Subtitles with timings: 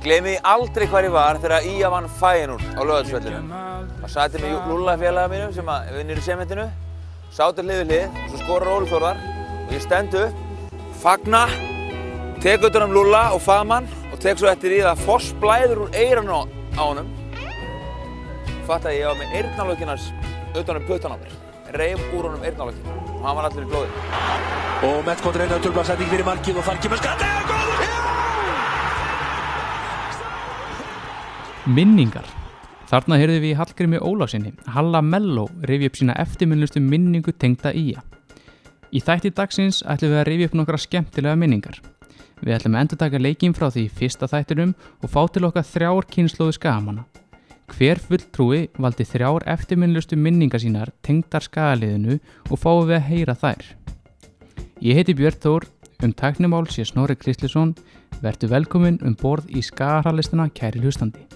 [0.00, 3.40] Ég gleymi aldrei hvar ég var þegar Ía vann Fæinúr á lögarsvellinu.
[4.00, 6.64] Það sæti með Lúlla félaga mínum sem að vinnir í sementinu,
[7.36, 9.20] sátur hlið við hlið og svo skorar Óli Þórðar
[9.66, 10.40] og ég stend upp,
[11.02, 11.42] fagna,
[12.40, 15.84] tek utan um Lúlla og faðmann og tek svo eftir í það að foss blæður
[15.84, 17.12] úr eiranu á honum.
[18.70, 20.08] Fatt að ég var með eyrnalökinnars
[20.54, 21.36] utan um puttan á mér.
[21.76, 23.92] Reif úr honum eyrnalökinn og hann var allir í blóði.
[24.80, 28.29] Og Metskott reynar að tölva setning fyrir markið og þar kemur og góður hjá!
[31.68, 32.24] Minningar.
[32.88, 37.90] Þarna heyrðum við í Hallgrími Ólafsinni Halla Mello rifja upp sína eftirminnustu minningu tengda í.
[38.90, 41.76] Í þætti dagsins ætlum við að rifja upp nokkra skemmtilega minningar.
[42.40, 44.72] Við ætlum að endur taka leikinn frá því fyrsta þættinum
[45.04, 47.04] og fá til okkar þrjár kynnslóðu skagamana
[47.74, 52.16] Hver fulltrúi valdi þrjár eftirminnustu minningar sínar tengdar skagaliðinu
[52.48, 53.66] og fáum við að heyra þær.
[54.80, 55.68] Ég heiti Björn Þór,
[56.08, 57.76] um tæknimál sé Snorri Kristlisson
[58.24, 61.28] Vertu velkomin um borð í skagarhalistina kæri hlustandi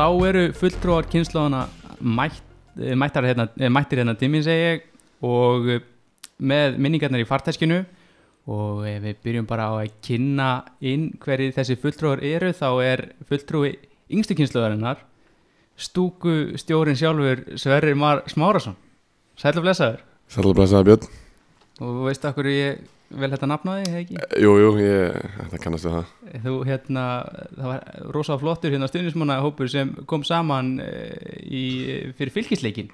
[0.00, 1.66] Þá eru fulltrúar kynnslóðana
[2.00, 2.40] mætt,
[2.80, 4.82] eh, mættar hérna, eh, mættir hérna tíminn segi ég
[5.20, 5.80] og eh,
[6.40, 7.84] með minningarnar í fartæskinu
[8.48, 13.02] og ef við byrjum bara á að kynna inn hverju þessi fulltrúar eru þá er
[13.28, 13.74] fulltrúi
[14.08, 15.04] yngstu kynnslóðarinnar
[15.76, 18.80] stúku stjórin sjálfur Sverrir Mar Smárasson
[19.36, 20.00] Sæl og blessaður.
[20.32, 21.04] Sætla blessaði Björn.
[21.80, 22.80] Og þú veist okkur ég
[23.10, 24.20] vel þetta nafnaði, hef ekki?
[24.44, 26.14] Jú, jú, ég, þetta kannast við það.
[26.46, 27.04] Þú hérna,
[27.56, 31.64] það var rosa flottur hérna stundismanna hópur sem kom saman eh, í,
[32.18, 32.90] fyrir fylgisleikin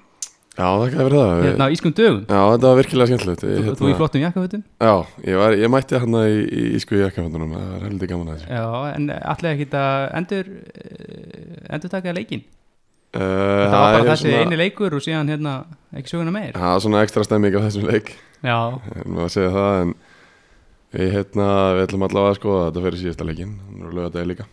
[0.57, 1.39] Já, það kann verið það.
[1.45, 2.21] Hérna á ískum dögum.
[2.25, 3.43] Já, þetta var virkilega skemmtilegt.
[3.45, 4.63] Þú, þú í flottum jakkafötum?
[4.81, 8.39] Já, ég, var, ég mætti hann í, í ísku jakkaföndunum það var heldur gaman að
[8.39, 8.47] þessu.
[8.57, 8.63] Já,
[8.95, 10.49] en allir ekki að endur
[11.77, 15.53] endur taka leikin uh, Það var bara þessi eini leikur og síðan hérna
[15.93, 16.57] ekki söguna meir.
[16.57, 18.09] Það var svona ekstra stemming á þessum leik.
[18.41, 18.57] Já,
[18.95, 19.95] en maður segja það en
[20.95, 23.55] við hérna, við ætlum allavega að skoða þetta fyrir síðasta leikin
[23.91, 24.45] lögða degi líka.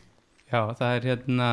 [0.51, 1.49] Já, það er hérna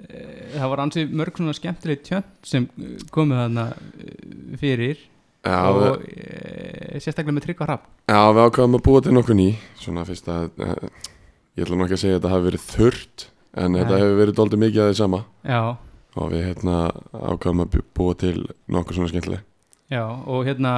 [0.00, 2.68] eh, það var ansið mörg svona skemmtilegt tjönd sem
[3.14, 5.06] komu þarna eh, fyrir.
[5.40, 9.38] Já, og við, e, sérstaklega með tryggva hrapp já, við ákvaðum að búa til nokkuð
[9.38, 9.46] ný.
[9.80, 10.74] Svona fyrst að uh,
[11.56, 13.24] ég ætla nú ekki að segja að þetta hafi verið þurrt
[13.56, 14.02] en þetta Nei.
[14.02, 15.20] hefur verið doldið mikið að því sama.
[15.48, 15.62] Já,
[16.20, 16.74] og við hérna
[17.16, 18.34] ákvaðum að bú- búa til
[18.76, 19.46] nokkuð svona skemmtileg
[19.90, 20.72] Já, og hérna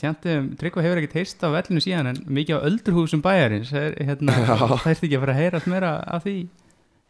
[0.00, 4.32] tjandi, Tryggva hefur ekkert heyrst á vellinu síðan en mikið á öldurhúsum bæjarins er, hérna,
[4.48, 6.38] það er ekki að fara að heyrast meira af því?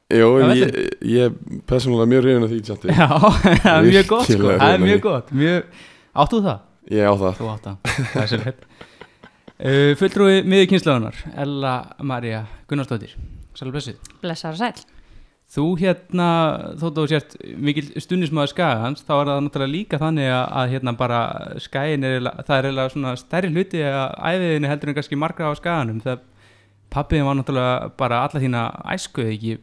[0.08, 0.56] Vellinum?
[0.56, 3.08] ég, ég er persónulega mjög hrifin af því tjatti Já,
[3.62, 5.32] það er mjög gott sko, það er mjög gott.
[5.36, 5.72] Mjög,
[6.18, 6.60] Áttu það?
[6.88, 7.34] Ég á það.
[7.38, 13.14] Þú átt það, það er sér hætt uh, Fulltrúi miður kynslaðunar Ella Maria Gunnarsdóttir.
[13.54, 14.97] Sælu blessið Blessar og sæl.
[15.48, 16.28] Þú hérna,
[16.76, 20.72] þótt að þú sért mikil stundismæður skagans, þá er það náttúrulega líka þannig að, að
[20.74, 21.20] hérna bara
[21.64, 25.56] skagin er, það er eiginlega svona stærri hluti að æfiðinni heldur en kannski margra á
[25.56, 26.20] skaganum þegar
[26.92, 29.54] pappiðin var náttúrulega bara alla þína æskuð ekki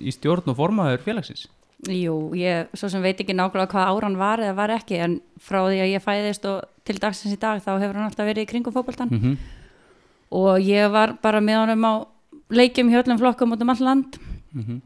[0.00, 1.44] í stjórn og formaður félagsins.
[1.92, 5.60] Jú, ég svo sem veit ekki nákvæmlega hvað áran var eða var ekki en frá
[5.66, 8.50] því að ég fæðist og til dagsins í dag þá hefur hann alltaf verið í
[8.52, 9.36] kringum fótboltan Mm
[10.32, 11.92] og ég var bara með honum á
[12.52, 14.16] leikjum hjá öllum flokkum út um all land
[14.56, 14.80] -hmm.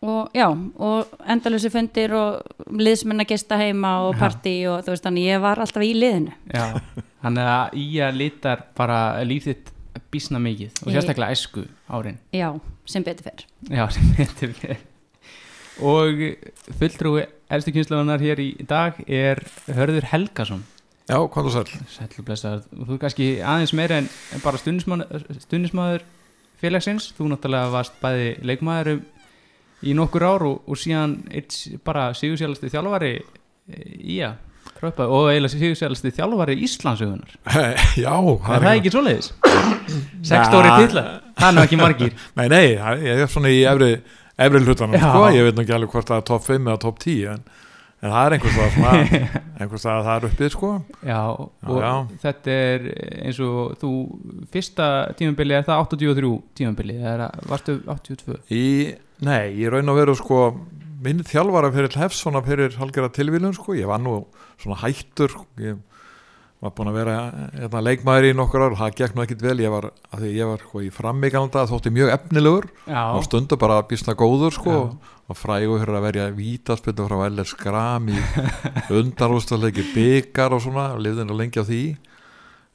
[0.00, 2.40] Og já, og endalösi fundir og
[2.72, 4.20] liðsmenn að gesta heima og Já.
[4.22, 6.32] partí og þú veist þannig ég var alltaf í liðinu.
[6.54, 6.80] Já,
[7.20, 9.68] þannig að í að litar bara líf þitt
[10.10, 12.16] bísna mikið og sérstaklega æsku árin.
[12.32, 12.48] Já,
[12.88, 13.44] sem betur fyrr.
[13.68, 14.80] Já, sem betur fyrir.
[15.84, 16.24] Og
[16.80, 20.64] fulltrúi elstu kynslaðunar hér í dag er Hörður Helgason.
[21.10, 21.78] Já, hvað þú sæl?
[21.92, 22.66] Sætlu blessaður.
[22.72, 24.08] Þú er kannski aðeins meira en
[24.44, 26.04] bara stundismadur
[26.60, 27.12] félagsins.
[27.16, 29.08] Þú náttúrulega varst bæði leikmaður um
[29.86, 31.18] í nokkur ár og, og síðan
[31.86, 33.12] bara sigursjálfasti þjálfari
[34.04, 34.38] í að
[34.80, 37.34] kröpa og eiginlega sigursjálfasti þjálfari Íslandsögunar.
[38.04, 39.30] Já, Er það ekki svoleiðis?
[40.30, 40.46] Sex Nei.
[40.48, 41.04] stóri tilla,
[41.40, 43.90] það er ekki margir Nei, nei, það- ég er svona í efri,
[44.40, 47.00] efri hlutanum, sko, ég veit nú ekki alveg hvort það er top 5 eða top
[47.04, 47.44] 10 en,
[48.00, 48.92] en það er einhvers svona,
[49.60, 50.72] einhvers það það er uppið, sko.
[51.04, 51.92] Já, og já.
[52.24, 52.88] þetta er
[53.20, 53.92] eins og þú
[54.54, 54.88] fyrsta
[55.20, 58.66] tímabili er það 83 tímabili, það varstu 82 í,
[59.20, 60.44] Nei, ég raun að vera, sko
[61.04, 64.22] minn þjálfara fyrir Hefsona fyrir halgera tilvílun, sko, ég var nú
[64.60, 65.80] svona hættur, ég
[66.60, 67.14] var búin að vera
[67.54, 68.74] hérna, leikmaður í nokkur ár.
[68.74, 71.92] Og það gekk nú ekkit vel, ég var, að ég var sko, í frammíkanda, þótti
[71.96, 72.68] mjög efnilegur.
[72.84, 74.76] Á stundu bara býstna góður sko.
[75.30, 78.18] Og frægur fyrir að verja vítaspillu frá LR Skram í
[79.00, 80.90] undarústaleiki byggar og svona.
[81.00, 81.82] Lifðin að lengi á því.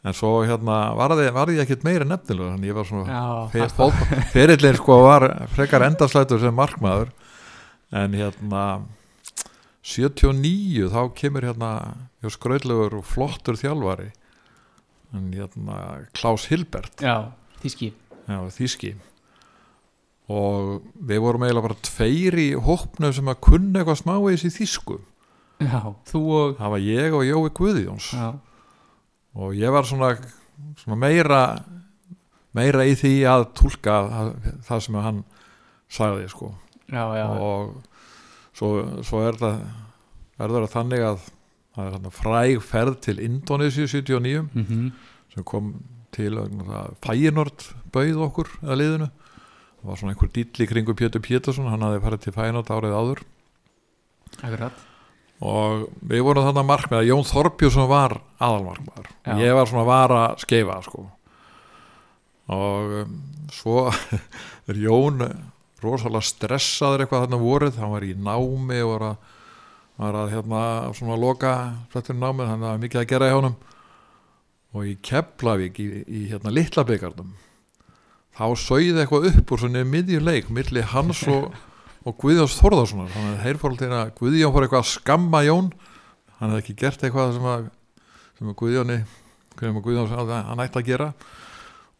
[0.05, 3.21] En svo hérna var því, var því ekkit meira nefnilegur þannig ég var svona
[4.33, 7.09] ferillinn sko var frekar endaslætur sem markmaður.
[7.95, 8.65] En hérna
[9.85, 11.71] 79 þá kemur hérna
[12.33, 14.09] skröðlegur og flottur þjálfari.
[15.13, 17.03] En hérna Klaus Hilbert.
[17.03, 17.29] Já,
[17.61, 17.91] þíski
[18.25, 18.95] já, þíski
[20.25, 24.95] og við vorum eiginlega bara tveir í hópnu sem að kunna eitthvað smávegis í þísku
[25.61, 28.09] Já, þú og það var ég og Jói Guðjóns.
[28.11, 28.33] Já,
[29.39, 30.09] og ég var svona,
[30.81, 31.41] svona meira
[32.55, 33.95] meira í því að tólka
[34.67, 35.21] það sem hann
[35.91, 36.51] sagði sko.
[36.91, 37.25] Já, já.
[37.39, 37.77] Og
[38.55, 38.71] svo,
[39.05, 39.59] svo er það
[40.39, 41.19] verður það þannig að
[41.75, 44.87] það er þarna fræg ferð til Indonésiu 79 mm
[45.35, 45.73] sem kom
[46.15, 46.37] til
[47.03, 49.07] Fæinord bauð okkur eða liðinu.
[49.81, 52.95] Það var svona einhver dýll í kringu Pétur Pétursson hann hafði farið til Fæinord árið
[52.95, 53.23] áður.
[54.39, 54.85] Akkurat.
[55.43, 59.09] Og við vorum þarna markmið að Jón Þorbjörnsson var aðalmarkmaður.
[59.25, 59.33] Já.
[59.43, 61.03] ég var svona vara skeifa sko.
[62.55, 63.19] Og um,
[63.51, 63.89] svo
[64.71, 65.25] er Jón
[65.83, 67.79] rosalega stressaður eitthvað þarna vorið.
[67.81, 69.31] Hann var í námi og var að,
[70.01, 70.61] var að hérna
[70.97, 71.55] svona loka
[71.93, 73.57] flettur námið, hann var mikið að gera í honum.
[74.75, 77.33] Og í Keflavík í, í hérna litla byggarnum
[78.35, 81.53] þá sauði eitthvað upp úr svona miðjuleik milli hans og,
[82.07, 85.71] og Guðjóns Þórðarssonar þannig að þeir fór til að Guðjón fór eitthvað að skamma Jón.
[86.39, 87.69] Hann hefði ekki gert eitthvað sem að,
[88.39, 88.99] sem að Guðjóni
[89.55, 91.09] hverjum að Guðjón að hann ætti að gera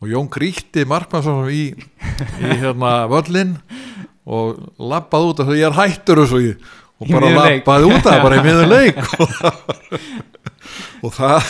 [0.06, 3.56] og Jón gríti markmannsson í, í hérna völlin
[4.26, 6.56] og lappaði út og sagði ég er hættur þessu í-
[6.96, 9.02] og bara lappaði út að bara í miður leik.
[11.06, 11.44] Og það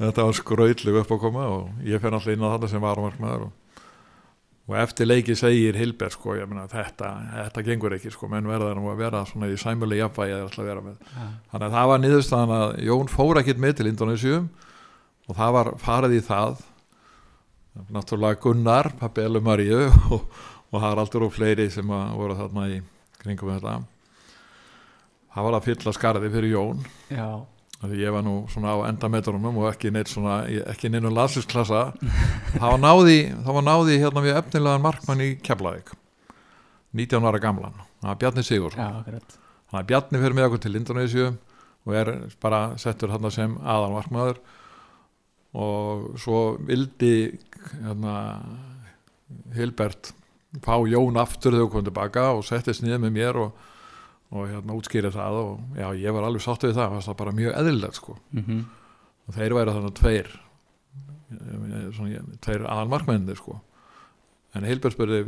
[0.00, 3.42] þetta var skrautleg upp að koma og ég fer alltaf inn á þetta sem varumarkmaður
[3.46, 3.52] og,
[4.70, 8.72] og eftir leiki segir Hilbert sko, ég meina þetta, þetta gengur ekki sko, menn verða
[8.78, 10.90] nú að vera svona í sæmuleg jafnvægi að að
[11.52, 14.48] þannig að það var niðurstaðan að Jón fór ekkit með til Indonésium
[15.30, 16.62] og það var farið í það
[17.90, 20.26] náttúrulega Gunnar, pappi Elu Maríu og,
[20.70, 22.80] og Haraldur og fleiri sem voru þarna í
[23.20, 23.78] kringum þetta.
[25.30, 26.84] Það var að fylla skarði fyrir Jón.
[27.12, 27.28] Já,
[27.84, 31.90] því ég var nú svona á endametrunum og ekki neitt svona, ekki neinu landslisklassa
[32.56, 35.94] það var náði það var náði hérna við efnilegan markmann í Keflavík.
[36.98, 37.76] 19 ára gamlan.
[38.00, 39.36] Það var Bjarni akkurat.
[39.70, 41.28] Þannig að Bjarni fyrir með okkur til Indonésiu
[41.86, 42.10] og er
[42.42, 44.40] bara settur hann sem aðalmarkmaður
[45.58, 47.14] og svo vildi
[47.80, 48.14] hérna,
[49.54, 50.12] Hilbert
[50.62, 53.64] fá Jón aftur þegar hún kom tilbaka og settist niður með mér og,
[54.34, 57.38] og hérna útskýrið það og já, ég var alveg sátt við það, það var bara
[57.40, 58.16] mjög eðlilegt sko.
[58.34, 58.62] Mm
[59.30, 60.30] og þeir væri þannig tveir
[61.30, 63.60] eh, svona, tveir aðalmarkmennir sko.
[64.58, 65.20] En Hilbert spurði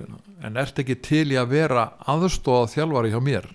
[0.43, 3.47] en ert ekki til í að vera aðstóða þjálfari hjá mér?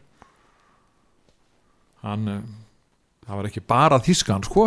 [2.05, 2.45] Hann eh,
[3.27, 4.65] það var ekki bara þískan sko.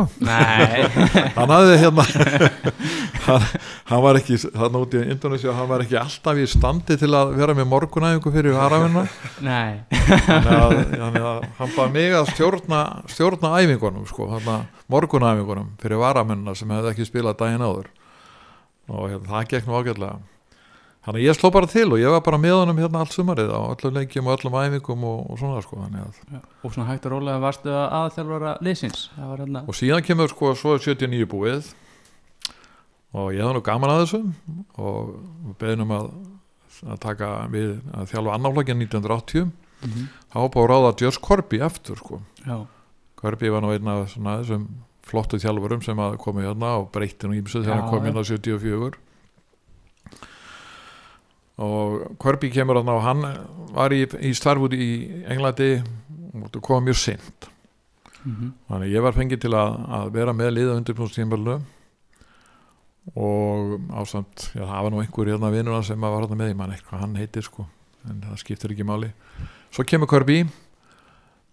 [1.39, 2.05] Hann hafði hérna
[3.27, 3.47] hann,
[3.89, 7.33] hann var ekki þannig út í Indonesia hann var ekki alltaf í standi til að
[7.39, 9.07] vera með morgunæfingu fyrir harafinna
[10.93, 14.29] þannig að, hann bara mig að stjórna, stjórna æfingunum sko,
[14.93, 17.89] morgunæfingunum fyrir varamennina sem hefði ekki spilað daginn áður.
[18.91, 20.19] Og hérna, það gekk nú ágætlega
[21.05, 23.53] þannig að ég sló bara til og ég var bara með honum hérna allt sumarið
[23.53, 27.07] á öllum leikjum og öllum æfingum og, og svona sko þannig að Og svona hægt
[27.09, 28.17] og rólega varstu að
[29.17, 31.71] Það var hérna og síðan kemur sko svo er 79 búið.
[33.11, 34.21] Og ég hafði nú gaman að þessu
[34.79, 35.15] og
[35.47, 36.11] við beðnum að,
[36.87, 39.49] að taka við að þjálfa annaflokkin 1980
[39.81, 40.07] mm
[40.45, 42.21] var búið að ráða Jörs Korpi eftir sko.
[42.45, 42.61] Já,
[43.19, 44.69] Korpi var nú einn af svona þessum
[45.11, 48.27] flottu þjálfurum sem að komi hérna og breytti nú ímsu þegar hann kom hérna á
[48.29, 49.01] 74
[51.61, 53.27] og Korpi kemur hérna og hann
[53.75, 54.93] var í, í starfúti í
[55.31, 55.75] Englandi
[56.41, 57.51] og kom mjög sint
[58.25, 61.61] mm Þannig að ég var fengið til að, að vera með liða undirbúnstímballu
[63.17, 66.75] og ásamt, já það var nú einhver hérna vinnuna sem var hérna með, ég man
[66.75, 67.67] eitthvað hann heitir sko,
[68.07, 69.11] en það skiptir ekki máli.
[69.75, 70.45] Svo kemur Kirby,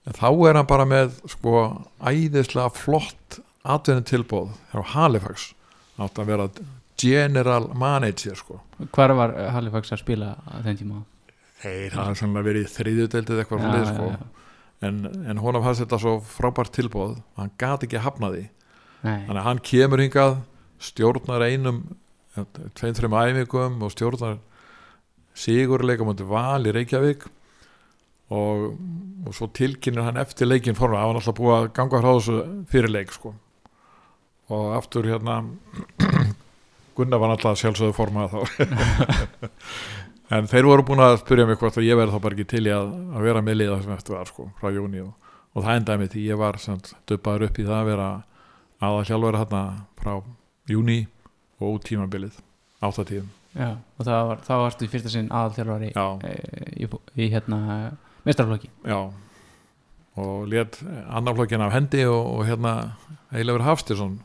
[0.05, 1.63] en þá er hann bara með sko
[2.03, 5.51] æðislega flott atvinni tilbóð hjá Halifax,
[5.97, 6.49] átt að vera
[6.97, 8.59] general manager sko.
[8.95, 11.03] Hvar var Halifax að spila á þenn tíma?
[11.61, 14.51] Þeir hafa sannlega verið í þriðjudeldið eitthvað fyrir já, sko, já.
[14.87, 14.99] en,
[15.31, 18.43] en honum fannst þetta svo frábært tilbóð, hann gat ekki hafna því.
[19.05, 20.35] Nei, þannig að hann kemur hingað
[20.87, 21.81] stjórnar einum
[22.77, 24.37] tveim, þreim æfingum og stjórnar
[25.37, 27.25] sigurleika mútið val í Reykjavík
[28.33, 28.77] og,
[29.25, 32.39] og svo tilkynir hann eftir leikin forma, hann var alltaf búið að ganga frá þessu
[32.71, 33.33] fyrir leik sko
[34.53, 35.41] og aftur hérna
[36.97, 38.39] Gunnar var alltaf sjálfsögðu forma þá.
[40.27, 42.65] En þeir voru búin að spyrja mig hvort að ég verði þá bara ekki til
[42.67, 45.13] í að, að vera með liða sem eftir var sko frá júni og,
[45.55, 46.57] og það endaði mig því ég var
[47.07, 48.07] dubbaður upp í það að vera
[48.89, 49.61] aða hjálfur hérna
[50.01, 50.11] frá
[50.73, 50.97] júni
[51.61, 52.35] og út tímabilið
[52.83, 56.35] áttatíðum já, og það var, þá varstu í fyrsta sinn aðalþjálfari já, e,
[56.75, 56.91] í,
[57.23, 57.61] í hérna
[58.27, 58.99] mestrarflokki já.
[60.17, 62.75] Og let annarflokkin af hendi og, og hérna
[63.31, 64.19] Eilefur Hafstirsson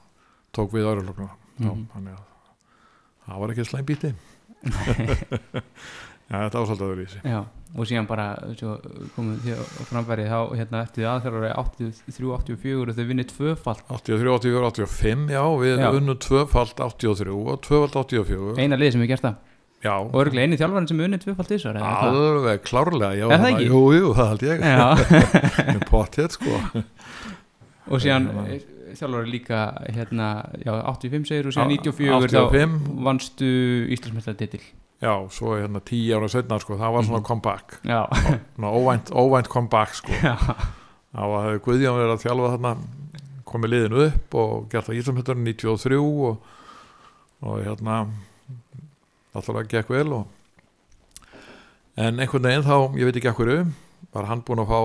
[0.51, 1.31] tók við öðruflokkuna
[1.63, 1.83] Mhm.
[1.95, 2.29] þannig að
[3.27, 4.13] það var ekki slæm bíti
[6.33, 7.39] Já, þetta ásaldið öðru í sig Já,
[7.77, 8.27] og síðan bara
[8.57, 8.77] svo
[9.17, 13.83] komum því á framfæri þá hérna eftir aðþjálfari 83-84 og þau vinnið tvöfalt.
[13.91, 15.89] 83, 84, 85, já, við Já.
[15.99, 19.37] unnum tvöfalt 83 og tvöfalt 84 eina lið sem við gert það.
[19.83, 23.69] Já, og örgulega eini þjálfarinn sem unnið tvöfalt þessar alveg klárlega já, Er það ekki?
[23.69, 24.59] Jú, jú, það held ég.
[25.93, 26.61] Potið sko.
[27.91, 28.31] Og síðan
[28.93, 28.99] Já.
[29.01, 29.59] þjálfari líka
[29.95, 30.29] hérna,
[30.65, 32.79] já, 85 segir og síðan Já, 94 85.
[32.87, 33.51] þá vannstu
[33.97, 34.63] Íslandsmeistartitil
[35.03, 37.27] Já, svo hérna tíu ára setna sko, það var svona Mhm.
[37.27, 38.01] comeback Já,
[38.57, 42.75] svona óvænt, óvænt comeback sko þá að Guðjón verið að þjálfa þarna
[43.53, 46.39] komið liðinu upp og gert það Íslandmjöndurinn 93 og,
[47.43, 48.07] og hérna
[49.35, 50.27] alltaf gekk vel og
[51.97, 53.51] en einhvern veginn þá, ég veit ekki ekkur
[54.13, 54.81] var hann búinn að fá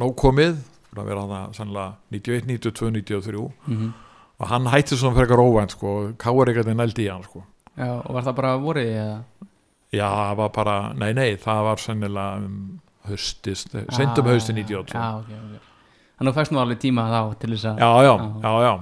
[0.00, 3.92] nóg komið búinn að vera hann sannlega 91, 92, 93 mhm.
[4.38, 7.44] og hann hætti svona frekar óvænt sko, káur ekkert nældi í hann sko.
[7.78, 9.16] Já og var það bara vorið eða?
[9.88, 12.58] Já, það var bara, nei nei, það var sennilega um
[13.08, 15.66] haustist, sendum Ah, hausti 92 Já, ok, ok.
[16.18, 18.72] Þannig að þú fæst nú alveg tíma þá til þess að já, já, já, já.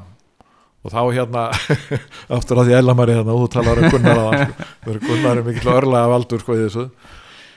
[0.87, 1.45] Og þá hérna
[2.39, 6.11] aftur að því Ellamari hérna, og þú talar um Gunnar er Gunnar er mikill örlega
[6.11, 6.87] valdur sko í þessu.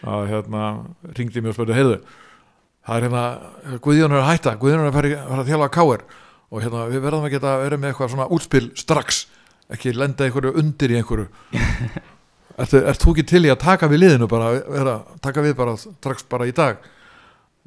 [0.09, 0.63] Að hérna
[1.15, 1.99] ringdi mér og spurði, heyrðu
[2.89, 3.23] það er hérna,
[3.85, 5.19] Guðjón er að hætta Guðjón er að fara, í-
[5.49, 6.03] fara að káir
[6.49, 9.19] og hérna við verðum að geta verið með eitthvað svona útspil strax,
[9.69, 11.27] ekki lenda einhverju undir í einhverju.
[12.59, 16.25] Ert þú ekki til í að taka við liðinu bara, vera, taka við bara strax
[16.27, 16.81] bara í dag?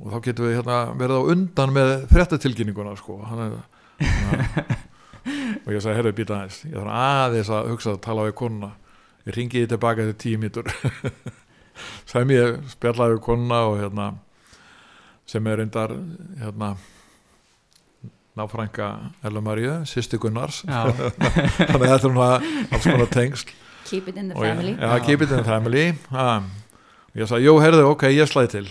[0.02, 3.20] Og þá getum við hérna verið á undan með fréttatilkynninguna sko.
[3.28, 3.54] Hann er
[4.02, 4.66] hérna,
[5.62, 8.72] og ég sagði, herru, býta aðeins ég þarf aðeins að hugsa að tala við konuna.
[9.30, 10.66] Ég ringi því tilbaka til tíu mítur
[12.10, 14.10] sem ég spjallaði konuna og hérna
[15.26, 15.94] sem er reyndar
[16.40, 16.72] hérna
[18.36, 18.88] náfrænka
[19.24, 20.62] Ella Maríu, sýsti Gunnars.
[20.64, 20.88] Já,
[21.68, 22.28] þannig að þetta er svona
[22.72, 23.50] alls konar tengsl.
[23.88, 24.72] Keep it in the ég- family.
[24.80, 25.86] Já, keep it in the family.
[26.14, 26.28] Ha.
[27.14, 28.64] Ég sagði, jú, heyrðu, ok, ég slæði til.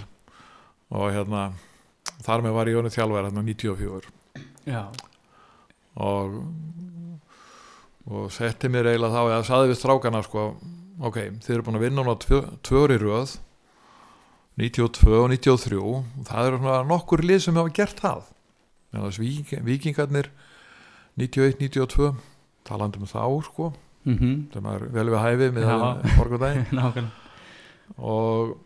[0.91, 1.51] Og hérna
[2.25, 4.09] þar með var ég honum þjálfæri hérna 94
[4.65, 4.81] já,
[6.01, 6.35] og
[8.11, 10.43] og setti mér eiginlega þá eða saði við strákana sko
[11.01, 13.35] ok, þið eru búin að vinna núna tvö, tvö ári í röð
[14.59, 18.25] 92 og 93 og það eru svona nokkur lið sem hafa gert það.
[19.21, 20.27] Vík, vikingarnir
[21.19, 22.11] 91, 92
[22.67, 23.69] talandi um þá sko
[24.03, 25.69] mhm, sem er vel við hæfi með
[26.75, 27.07] nákvæmlega.
[27.97, 28.57] Og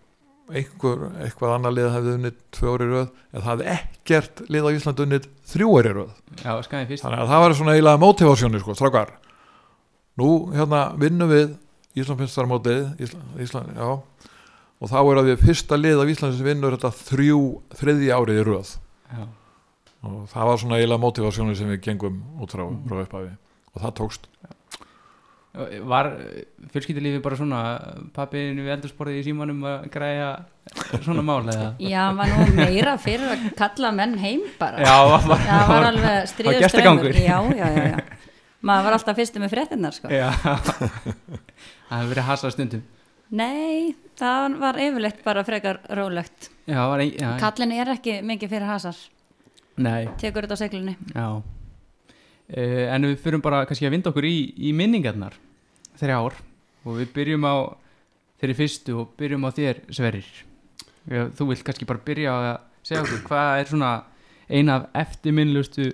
[0.54, 5.04] einhver, eitthvað annar lið hefði unnið í röð en það hefði ekkert lið á Ísland
[5.06, 6.12] unnið í röð.
[6.42, 9.15] Já, þannig að það var svona eiginlega motivásjóni sko, strákar.
[10.22, 11.56] Nú hérna vinnum við
[11.98, 14.32] Íslandpinstarmótið Ísland, Ísland, já
[14.82, 17.41] og þá er að við fyrsta lið af Íslandi sem vinnur þetta þrjú,
[17.79, 18.72] þriðji árið í röð.
[19.12, 19.24] Já,
[20.05, 23.32] og það var svona eiginlega motivásjóni sem við gengum út frá, frá upphafi.
[23.75, 24.27] Og það tókst.
[25.55, 26.10] Var
[26.74, 27.60] fjölskyldilífi bara svona
[28.15, 30.32] pappiðinu við eldursporðið í símanum að græja
[31.05, 31.70] svona mál eða?
[31.79, 34.84] já, hann var nú meira fyrir að kalla menn heim bara.
[34.84, 37.15] Já, var, var, það var alveg stríður gestagangur.
[37.15, 38.25] já, já, já, já.
[38.65, 40.12] Maður var alltaf fyrstu með fréttinnar sko.
[40.12, 40.27] Já.
[41.86, 42.84] Það hefur verið hasað stundum
[43.36, 46.50] nei, það var yfirleitt bara frekar rólegt.
[46.70, 49.00] Já, var ein, já, kallin er ekki mikið fyrir hasar.
[49.77, 50.96] Nei, tekur þetta á seglunni.
[51.13, 51.27] Já.
[52.46, 55.36] Uh, En við fyrum bara kannski að vinda okkur í, í minningarnar.
[56.00, 56.38] Þrjár.
[56.86, 57.56] Og við byrjum á
[58.39, 60.27] þeirri fyrstu og byrjum á þér Sverrir.
[61.10, 63.92] Já, Þú vilt kannski bara byrja á að segja okkur hvað er svona
[64.50, 65.89] eina af eftirminnlustu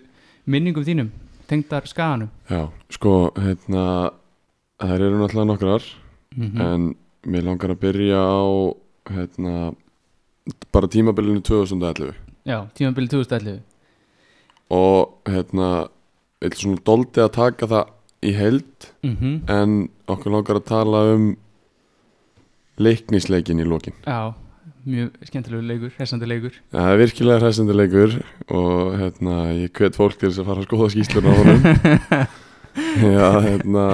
[0.51, 1.12] minningum þínum
[1.48, 2.29] tengdar skaganum?
[2.50, 3.86] Já, sko, hérna
[4.81, 5.88] það eru náttúrulega nokkrar
[6.36, 6.86] mm en
[7.28, 8.44] mér langar að byrja á
[9.12, 9.54] hérna
[10.74, 12.16] bara tímabilinu 2011
[12.48, 13.60] Já, tímabili 2011
[14.74, 15.68] og hérna
[16.42, 19.75] eitthvað svona doldi að taka það í held mm en
[20.10, 21.25] okkur langar að tala um
[22.82, 23.94] leiknisleikin í lokin.
[24.08, 24.34] Já,
[24.88, 26.56] mjög skemmtilegu leikur, hressandi leikur.
[26.72, 28.16] Ja, það er virkilega hræsandi leikur
[28.50, 31.62] og hérna, ég hvet fólk til þess að fara að skoða skýsluna á honum
[32.75, 33.86] Já, hérna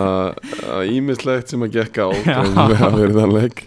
[0.85, 2.09] ímislegt sem að gekka á
[2.43, 3.63] um að vera þann leik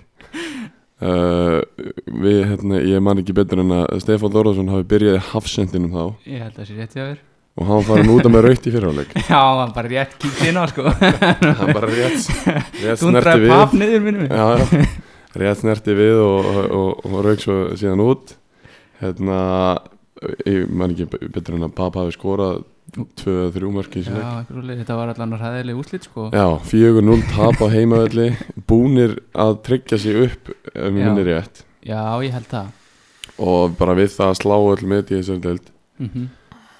[1.02, 1.58] uh,
[2.06, 6.04] við, hérna, ég man ekki betur en að Stefán Þórðarsson hafi byrjað í hafsendinum þá.
[6.30, 7.20] Ég held að það sé rétt hjá þér.
[7.60, 10.64] Og hann út af með raukt í fyrirháleik Já, hann bara rétt kíkt inn á
[10.70, 10.86] sko.
[10.86, 12.28] Hann bara rétt,
[12.78, 13.50] rétt snerti við.
[13.50, 14.84] papp niður minnum við já, já,
[15.42, 18.36] rétt snerti við og, og, og, og rauk svo síðan út.
[19.02, 19.40] Hérna
[20.46, 22.62] ég man ekki betur en að Papa hafi skorað
[23.20, 24.02] tvö eða þrjú þessu
[24.48, 26.26] svoleiðis, þetta var allan ræðileg úslit sko.
[26.34, 28.28] Já, 4-0 tap á heimavelli.
[28.70, 30.90] Búnir að tryggja sig upp ef Já.
[30.96, 31.64] minnir rétt.
[31.86, 32.76] Já, ég held það.
[33.40, 35.72] Og bara við það að slá öll með í þessari deild.
[36.00, 36.28] Mm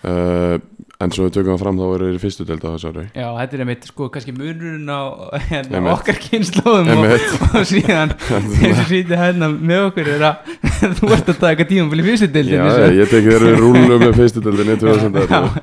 [0.05, 0.59] uh,
[1.00, 3.26] en svo við tökum það fram þá eru þeir í fyrstu deild á þessari Já,
[3.38, 5.00] þetta er einmitt sko kannski munurinn á
[5.49, 7.25] hérna, okkar kynnslóðum og,
[7.57, 8.12] og síðan
[8.69, 10.52] og sýti hérna með okkur er að
[11.00, 14.45] þú ert að taka tímabili fyrstu Já, deildin ég tek þeir eru rúlu með fyrstu
[14.45, 15.59] 2011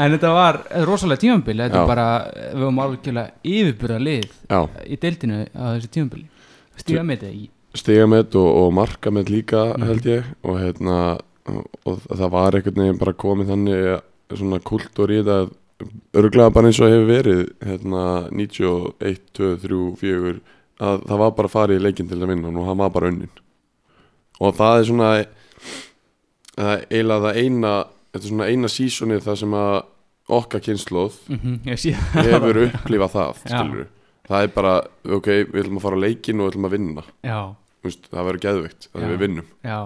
[0.00, 1.84] en þetta var rosalega tímabili þetta Já.
[1.84, 2.08] er bara,
[2.54, 6.26] við varum algjörlega yfirbyrða lið Já, í deildinu á þessu tímabili.
[6.80, 9.84] Stíga með þetta í stigamett og, og markamett líka Mhm.
[9.86, 10.94] held ég og hérna
[11.50, 14.06] og, og það var einhvern veginn bara komið þannig að-
[14.38, 20.34] svona kultúr í þetta örglega bara eins og hefur verið hérna 91, 2, 3, 4
[20.80, 23.10] að það var bara að fara í leikinn til að vinna og hann var bara
[23.12, 23.32] unnin.
[24.40, 25.08] Og það er svona
[26.56, 27.72] það eiginlega það eina
[28.10, 29.72] þetta er svona eina sísonið það sem að
[30.30, 33.42] okkar kynnslóð mm sé hefur upplifað það
[34.30, 34.76] það er bara,
[35.16, 37.04] ok, við ætlum að fara á leikinn og við ætlum að vinna.
[37.80, 39.08] Veist, það verður geðveikt að Já.
[39.08, 39.46] við vinnum.
[39.64, 39.78] Já,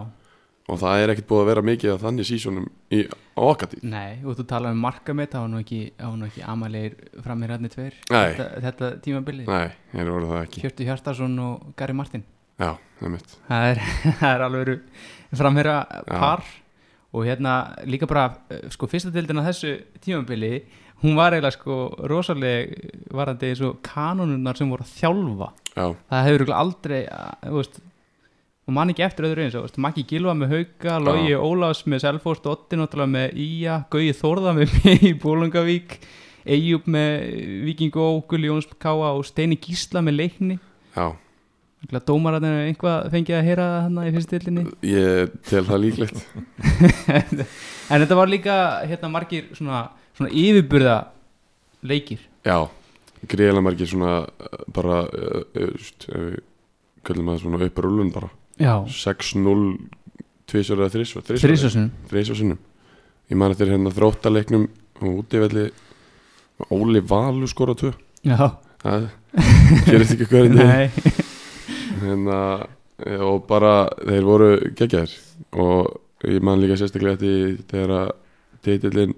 [0.64, 3.82] og það er ekkert búið að vera mikið af þannig sísonum í, á okkar tíð.
[3.92, 5.80] Nei og þú talar um markamett það var nú ekki,
[6.28, 6.94] ekki amalegir
[7.24, 10.64] framir hérna tveir þetta, þetta tímabili Nei, ég voru það ekki.
[10.64, 12.24] Hjörtu Hjartarsson og Gary Martin.
[12.56, 13.82] Já, það er mitt það er,
[14.22, 14.76] það er alveg
[15.34, 15.78] framherra
[16.08, 16.46] par.
[17.14, 17.50] Og hérna
[17.86, 20.64] líka bara eh, sko fyrsta dildin á þessu tímabili
[21.04, 21.76] hún var eiginlega sko
[22.08, 22.72] rosaleg
[23.14, 25.50] varandi eins og kanónunar sem voru að þjálfa.
[25.74, 27.80] Já, það hefur aldrei að, þú veist
[28.64, 32.40] og mann ekki eftir öðru eins og Maggi Gilva með Hauka, Logi Ólafs með Selfoss,
[32.44, 35.98] Dotti náttúrulega með Ía Gauði Þórða með mig í Bólungavík
[36.44, 37.26] Eyjúb með
[37.64, 40.56] Víking Ó, Gulli Jóns Káa og Steini Gísla með leikni.
[40.92, 41.16] Já,
[42.04, 46.24] dómararnir einhvað fengið að heyra hérna í fyrstu dildinni ég tel það líklegt.
[47.92, 48.54] En þetta var líka
[48.88, 49.82] hérna margir svona,
[50.16, 50.94] svona yfirburða
[51.84, 52.22] leikir.
[52.46, 52.62] Já,
[53.28, 56.38] greiðlega margir svona uh, bara, uh, uh, just, ef við
[57.04, 58.30] köllum það svona upp rúlun bara
[58.60, 59.64] 6-0
[60.50, 62.58] tvisvar eða þrisvar þrísasunum þrisvar sinnum.
[63.32, 64.68] Ég man eftir hérna þróttaleiknum
[65.00, 65.70] og útivelli
[66.70, 67.90] Óli Valur skora tvö.
[68.24, 68.52] Já,
[68.84, 69.08] Það
[69.88, 71.14] gerist ekki hverjum degi nei.
[72.04, 72.38] Hérna,
[73.24, 75.14] og bara þeir voru geggjaðir.
[75.56, 77.18] Og ég man líka sérstaklega
[77.70, 78.12] þegar að
[78.64, 79.16] titillin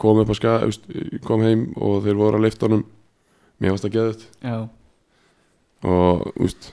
[0.00, 0.56] kom upp á ska
[1.26, 2.86] kom heim og þeir voru að leifta honum.
[3.60, 4.58] Mér varst að geða þetta já,
[5.90, 6.68] og úst,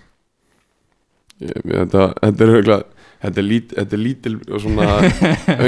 [1.42, 2.84] þetta, þetta er höfðlega
[3.26, 4.86] Þetta er, lít, þetta er lítil og svona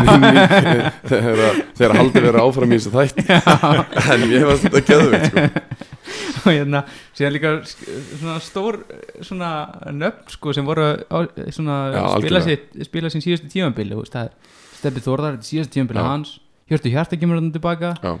[0.00, 0.36] að minning
[1.10, 3.18] þegar, að- þegar haldið vera áfram í þessu þætt
[4.14, 5.44] en mér varst þetta geðveikt sko.
[6.46, 6.80] og hérna
[7.18, 8.78] síðan líka svona stór
[9.26, 9.50] svona
[9.98, 11.18] nöfn sko sem voru á,
[11.52, 13.50] svona Já, spila, sitt, spila sín síðustu
[14.30, 14.32] er
[14.78, 16.06] Steppi Þórðar, síðustu tímabili Já.
[16.14, 16.32] hans.
[16.70, 18.14] Hjörtu Hjarta kemur hann tilbaka Já,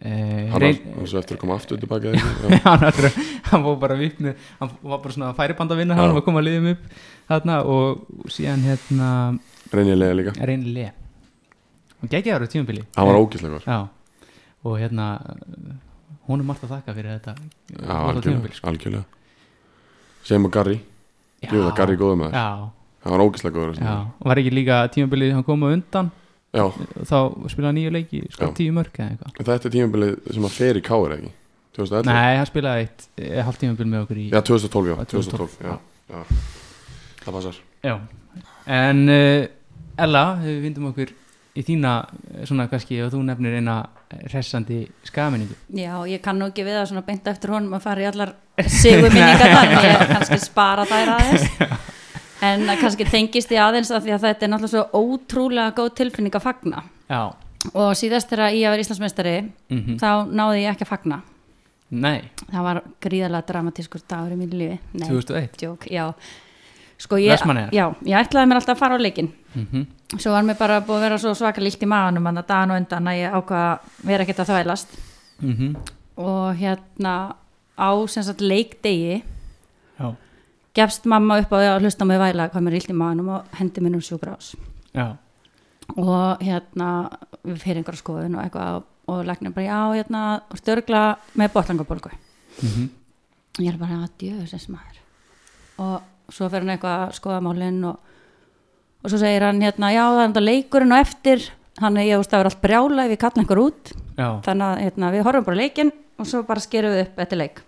[0.00, 2.12] eh, hann var eftir að koma aftur tilbaka
[2.66, 2.86] hann,
[3.50, 6.40] hann var bara viknu hann var bara svona færiband að vinna hann var að koma
[6.40, 9.08] að liðum upp þarna og síðan hérna
[9.72, 10.32] Reynilega líka.
[10.36, 10.92] Reynilega.
[12.02, 12.82] Og geggjaður á tímabili.
[12.96, 13.78] Hann var ógæslega Já,
[14.64, 15.06] og hérna
[16.28, 17.34] hún er margt að þakka fyrir þetta
[17.72, 19.04] Já, góða tímabil, algjörlega, algjörlega.
[20.28, 20.78] Sem og Garri.
[21.42, 22.36] Jú, Garri góður maður.
[22.36, 22.48] Já,
[23.02, 26.10] Hann var ógæslega góður og var ekki líka tímabilið hann kom á undan
[26.52, 26.64] já,
[27.08, 27.16] þá
[27.52, 28.52] spilaði nýju leiki, sko Já.
[28.58, 29.32] tíu mörg eða eitthvað.
[29.38, 31.32] En þetta er tímabilið sem að fer í káir ekki?
[31.78, 32.10] 2011?
[32.12, 35.56] Nei, hann spilaði eitt, eh, hálft tímabil með okkur í Já, 2012, já, Já, 2012,
[35.64, 35.78] já,
[36.12, 36.22] já.
[37.22, 37.58] Það passar.
[37.82, 37.94] Já.
[38.66, 39.46] En uh,
[40.02, 41.14] Ella, við vindum okkur
[41.56, 41.94] í þína,
[42.32, 43.78] eh, svona kannski ef þú nefnir eina
[44.28, 48.04] hressandi skamenningu Já, ég kann nú ekki við það svona beint eftir honum að fara
[48.04, 51.46] í allar sigurminningar þannig ég kannski spara þær aðeins
[52.42, 55.90] en það kannski tengist ég aðeins að því að þetta er náttúrulega svo ótrúlega góð
[56.00, 56.84] tilfinning að fagna.
[57.08, 57.22] Já,
[57.72, 61.22] og síðast þegar ég var Íslandsmeistari mm þá náði ég ekki að fagna.
[61.92, 64.78] Nei, það var gríðarlega dramatískur dagur í mínu lífi.
[64.96, 66.06] Nei, 2001 djók, já.
[67.02, 67.40] Sko ég,
[67.74, 69.32] já, ég ætlaði mér alltaf að fara á leikinn.
[69.54, 69.86] Mm
[70.20, 72.80] svo var mér bara búið að vera svo svaka líkt í maðanum að dagan og
[72.82, 74.88] undan að ég ákvað að vera ekkert að þvælast.
[75.40, 75.76] -hmm.
[76.16, 77.34] og hérna
[77.78, 77.90] á
[78.38, 79.22] leikdegi
[80.76, 83.34] gefst mamma upp á því að hlusta mig væla hvað mér er illt í maðanum
[83.36, 84.54] og hendi mér nú sjúkrás
[84.96, 85.16] já,
[85.96, 86.88] og hérna
[87.42, 90.24] við fyrir einhverja skoðun og eitthvað og, læknir bara já hérna
[90.56, 91.04] störgla
[91.34, 92.12] með botlangabólgu
[92.62, 92.90] mm
[93.60, 95.00] ég er bara að djöðsins maður.
[95.82, 97.98] Og svo fer hann eitthvað að skoða málinn og,
[99.02, 101.50] og svo segir hann hérna já það er enda leikurinn og eftir.
[101.82, 103.92] Hann er ég það er allt brjála ef ég kalla einhver út.
[104.16, 104.28] Já.
[104.46, 107.40] Þannig að hérna, við horfum bara á leikinn og svo bara skerum við upp eftir
[107.40, 107.62] leik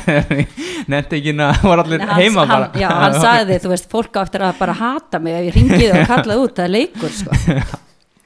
[0.90, 3.88] Nefndi ekki að voru allir Nei, hann, heima hann, bara já, hann sagði þú veist
[3.92, 6.74] fólk á eftir að bara hata mig ef ég ringið og kallaði út það er
[6.74, 7.38] leikur sko.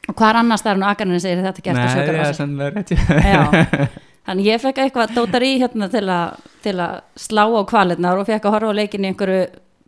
[0.09, 2.17] og hvar annars er nú akarinn segir þetta gert er sjökar
[3.35, 3.88] Já,
[4.29, 6.21] þannig ég fekk eitthvað dótar í hérna til, a,
[6.64, 9.45] til að slá á kvalirnar og fekk að horfa á leikin í einhverju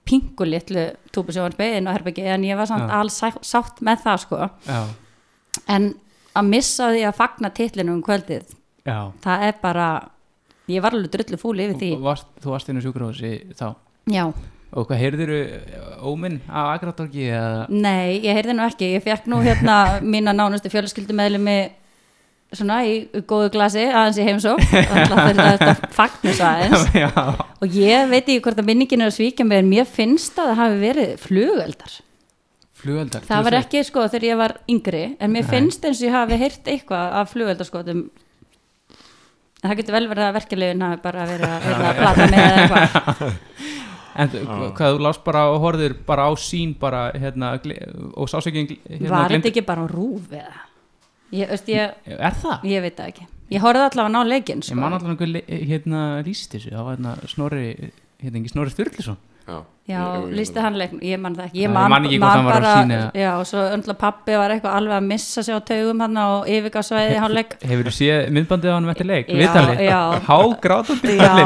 [0.06, 4.44] pingulitlu túbusjónvarpi inn á herbyggi en ég var samt alls sátt með það sko.
[4.68, 4.82] Já,
[5.74, 5.88] en
[6.36, 8.44] að missa því að fagna titlinu um kvöldið
[8.86, 8.98] já.
[9.24, 9.88] það er bara
[10.72, 11.90] ég var alveg drullu fúli yfir því.
[11.96, 13.66] Þú varst, þú varst inn á sjúkrahúsi þá?
[14.12, 14.24] Já,
[14.76, 15.32] og hvað heyrðir
[16.04, 17.66] óminn á Akratorgi eða?
[17.70, 18.92] Nei, ég heyrði nú ekki.
[18.96, 19.76] Ég fekk nú hérna
[20.14, 21.58] mína nánustu fjölskyldumeðlumi
[22.56, 26.84] svona í góðu glasi aðeins í heimsó þannig að þetta fagnus aðeins.
[27.02, 27.10] Já,
[27.60, 30.52] og ég veit ekki hvort að minningin er að svíkja mig en mér finnst að
[30.52, 31.96] það hafi verið flugeldar.
[32.76, 35.50] Flugeldar það var ekki sko þegar ég var yngri en mér Nei.
[35.50, 38.06] finnst eins og ég hafi heyrt eitthvað af flugeldarskotum
[39.62, 42.46] en það getur vel verið að verkefliðin hafi bara verið að, verið að plata með
[42.46, 43.36] eða eitthvað.
[44.16, 47.50] En hvað þú lást bara og horfðir bara á sín bara hérna
[48.16, 50.54] og sásökin hérna, var þetta ekki bara á rúf eða?
[51.36, 52.64] Ég, veist, ég, Er það?
[52.64, 53.26] ég veit það ekki.
[53.52, 55.26] Ég horfði allavega á ná leikinn Ég man sko.
[55.28, 56.72] le- hérna líst þessu.
[56.72, 57.66] Það var hérna Snorri
[58.22, 59.18] hérna ekki Snorri Sturluson.
[59.46, 60.00] Já, já,
[60.34, 62.56] lísti hann leikn ég man það ekki, Já, ég man, man ekki hvort hann var
[62.56, 65.54] á bara sínu eða- já, og svo öndla pappi var eitthvað alveg að missa sig
[65.54, 67.54] á taugum hann á yfirgasvæði hálfleik.
[67.62, 69.30] Hefur þú séð myndbandið á hann eftir leik?
[69.30, 70.00] Já, já.
[70.30, 71.36] Há grátandi Já,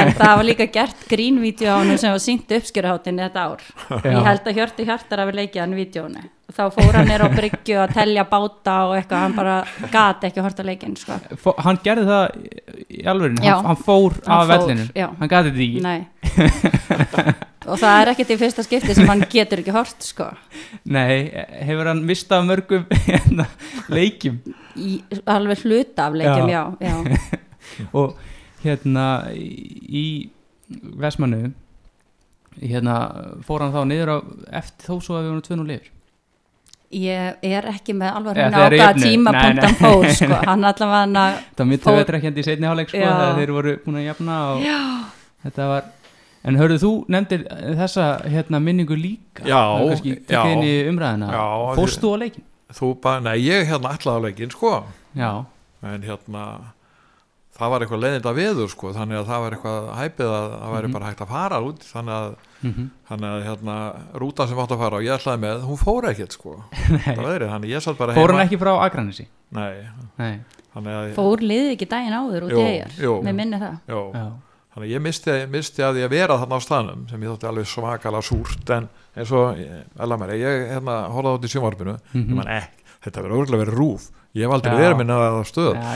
[0.00, 3.68] en það var líka gert grínvídeó á hann sem var sínt uppskjöruháttinni þetta ár.
[4.04, 7.28] Ég held að Hjörti Hjartar hafi leikið hann vídeónu og þá fór hann nýr á
[7.28, 9.56] bryggju að telja báta og eitthvað, hann bara
[9.92, 11.18] gat ekki að horta leikinn sko.
[11.60, 12.24] Hann gerði það
[12.88, 13.12] í Já.
[13.12, 15.10] hann, hann fór Hann af vellinu já.
[15.20, 15.82] Hann gati þetta ekki.
[15.84, 16.06] Nei
[17.68, 20.30] og það er ekkert í fyrsta skipti sem hann getur ekki hort sko.
[20.88, 21.28] Nei,
[21.68, 23.46] hefur hann mistað mörgum hérna,
[23.92, 24.40] leikjum
[24.78, 26.96] í alveg hluta af leikjum, já, Já.
[26.96, 27.38] já.
[27.98, 28.16] og
[28.64, 30.28] hérna í,
[30.98, 31.52] Vestmannu
[32.58, 32.96] hérna
[33.46, 34.18] fór hann þá niður á
[34.60, 35.94] eftir þó svo að við vorum tvönu lifir
[36.98, 39.04] ég er ekki með alveg Já, hérna ákvaða jöfnu.
[39.04, 39.82] tímapunkt Nei, hann nei.
[39.82, 40.38] fór sko.
[40.48, 43.10] hann allavega það var mjög töfetrækjandi í seinni hálfleik sko, Já.
[43.12, 44.66] þegar þeir voru búin að jafna og
[45.44, 45.90] þetta var
[46.48, 47.44] en hörðu þú nefndir
[47.82, 49.44] þessa hérna, minningu líka.
[49.44, 49.60] Já,
[50.32, 50.42] já.
[51.36, 51.44] Já,
[51.78, 52.44] fórst þú á leikin?
[52.68, 54.72] þú bara, nei ég hérna ætlaði á leikinn sko.
[55.16, 55.30] Já,
[55.88, 56.42] en hérna
[57.58, 60.86] það var eitthvað leiðinda veður sko þannig að það var eitthvað hæpið að það væri
[60.88, 60.92] Mhm.
[60.94, 63.76] bara hægt að fara út þannig að, mm þannig að hérna
[64.20, 66.52] rúta sem átt að fara og ég ætlaði með hún fór ekkert sko.
[67.08, 69.26] Það veðrið, þannig ég satt bara fór hann ekki frá Akranesi?
[69.50, 70.34] nei, Nei,
[70.74, 73.78] þannig að fór liðið ekki daginn áður út í eigjar með minni það?
[73.88, 74.26] Jó, já,
[74.78, 77.66] þannig að ég misti, misti að ég vera þarna á staðnum sem ég þótti alveg
[77.68, 78.86] svakalega súrt en
[79.18, 79.58] eins og,
[79.98, 82.28] alveg mér, ég hérna á þetta í sjónvarpinu Mhm.
[82.30, 84.06] ég man ekki, þetta verður örgulega verið rúf
[84.38, 85.74] ég hef aldrei verið minna að stöð.
[85.74, 85.94] Já,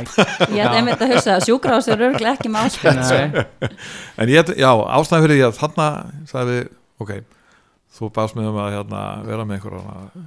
[0.50, 2.94] ég ætla einmitt að hugsa að sjúkrahús er örglega ekki með áspil
[4.22, 5.88] En ég, já, ástæðan fyrir því að þarna
[6.26, 6.70] sagði við,
[7.04, 7.12] ok
[7.92, 10.22] þú baðst mig um að hérna, vera með einhverja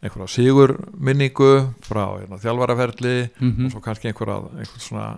[0.00, 1.48] einhverja sigur minningu
[1.84, 5.08] frá hérna, þjálfaraferli mhm, og svo kannski einhverja einhver svona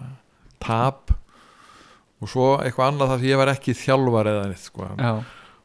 [0.62, 1.12] tap
[2.22, 4.86] og svo eitthvað annað þar því ég var ekki þjálfar eða neitt sko.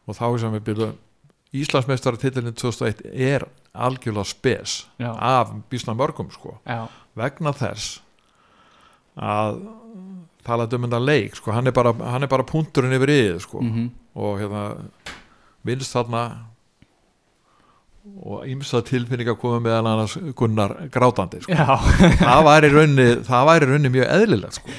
[0.07, 0.95] og þá sem við byrjuðum
[1.57, 3.45] Íslandsmeistara titillin 2001 er
[3.77, 6.57] algjörlega spes já, af bísna mörgum sko.
[7.17, 8.01] Vegna þess
[9.17, 9.61] að
[10.45, 13.61] talaði um þetta leik sko, hann er bara, hann er bara punkturinn yfir yfir sko,
[13.63, 13.87] mhm,
[14.19, 14.65] og hérna
[15.67, 16.23] vinst þarna
[18.27, 21.53] og ýmsa tilfinninga komið meðal annars Gunnar grátandi sko.
[23.27, 24.73] það væri raunni mjög eðlilegt sko.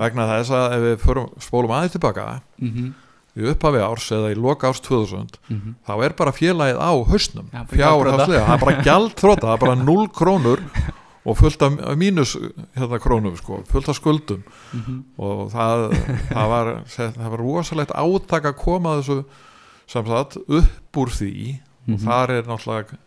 [0.00, 2.26] vegna þess að ef við förum, spólum aðeins tilbaka
[2.62, 2.88] mhm,
[3.32, 7.46] í upphafi árs eða í loka árs 2000 mhm, þá er bara félagið á hausnum
[7.48, 8.18] Já, bara fjár gjaldþrota.
[8.18, 10.66] hanslega, það er bara gjaldþróta það er bara 0 krónur
[11.28, 12.34] og fullt af mínus
[12.74, 14.42] hérna krónum sko, fullt af skuldum.
[14.74, 15.84] Mhm, og það,
[16.32, 19.20] það, var, það var rosalegt átak að koma þessu
[19.92, 21.34] sem sagt upp úr því
[21.82, 23.00] og mhm, þar er náttúrulega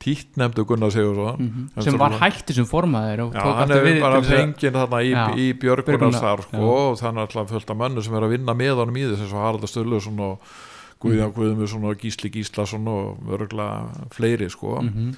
[0.00, 4.00] títt nefndu Gunnar Sigursson mhm, En sem var hætti sem formaður og tók er við
[4.00, 8.26] bara fenginn þarna í, í Björgunarstar sko, og þannig alltaf fullt af mönnu sem er
[8.26, 10.52] að vinna með honum í þess eins og Haraldur Sturluson og
[11.00, 14.82] Guðján Guðmusson og Gísli Gíslason og örgulega fleiri sko.
[14.84, 15.14] Mhm,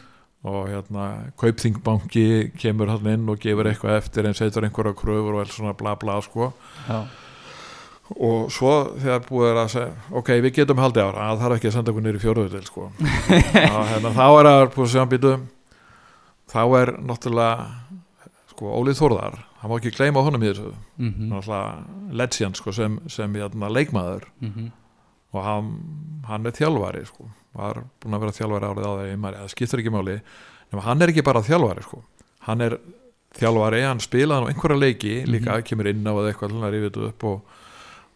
[0.47, 5.43] og hérna Kaupþingbanki kemur hann inn og gefur eitthvað eftir en setur einhverja kröfur og
[5.43, 6.53] alls svona bla bla sko.
[6.89, 7.07] Já,
[8.17, 11.71] og svo þegar búið er að segja ok, við getum haldið ára, það þarf ekki
[11.71, 12.89] að senda okkur niður í fjóruðutil sko.
[13.93, 15.33] Hérna, þá er að búið að segja býtu
[16.53, 17.55] þá er náttúrulega
[18.53, 20.73] sko Ólið Þórðar hann má ekki gleyma honum í þessu.
[20.99, 24.25] Mhm, náttúrulega legend sko sem, sem hérna, leikmaður.
[24.43, 24.73] Mhm,
[25.33, 25.69] og hann,
[26.27, 27.29] hann er þjálfari sko.
[27.55, 30.21] Var búin að vera þjálfari árið á þeim það skiptir ekki máli.
[30.73, 32.03] En hann er ekki bara þjálfari sko.
[32.49, 32.79] Hann er
[33.39, 37.25] þjálfari, hann spilaði nú einhverja leiki líka, kemur inn á eitthvað hann er yfir upp
[37.25, 37.43] og,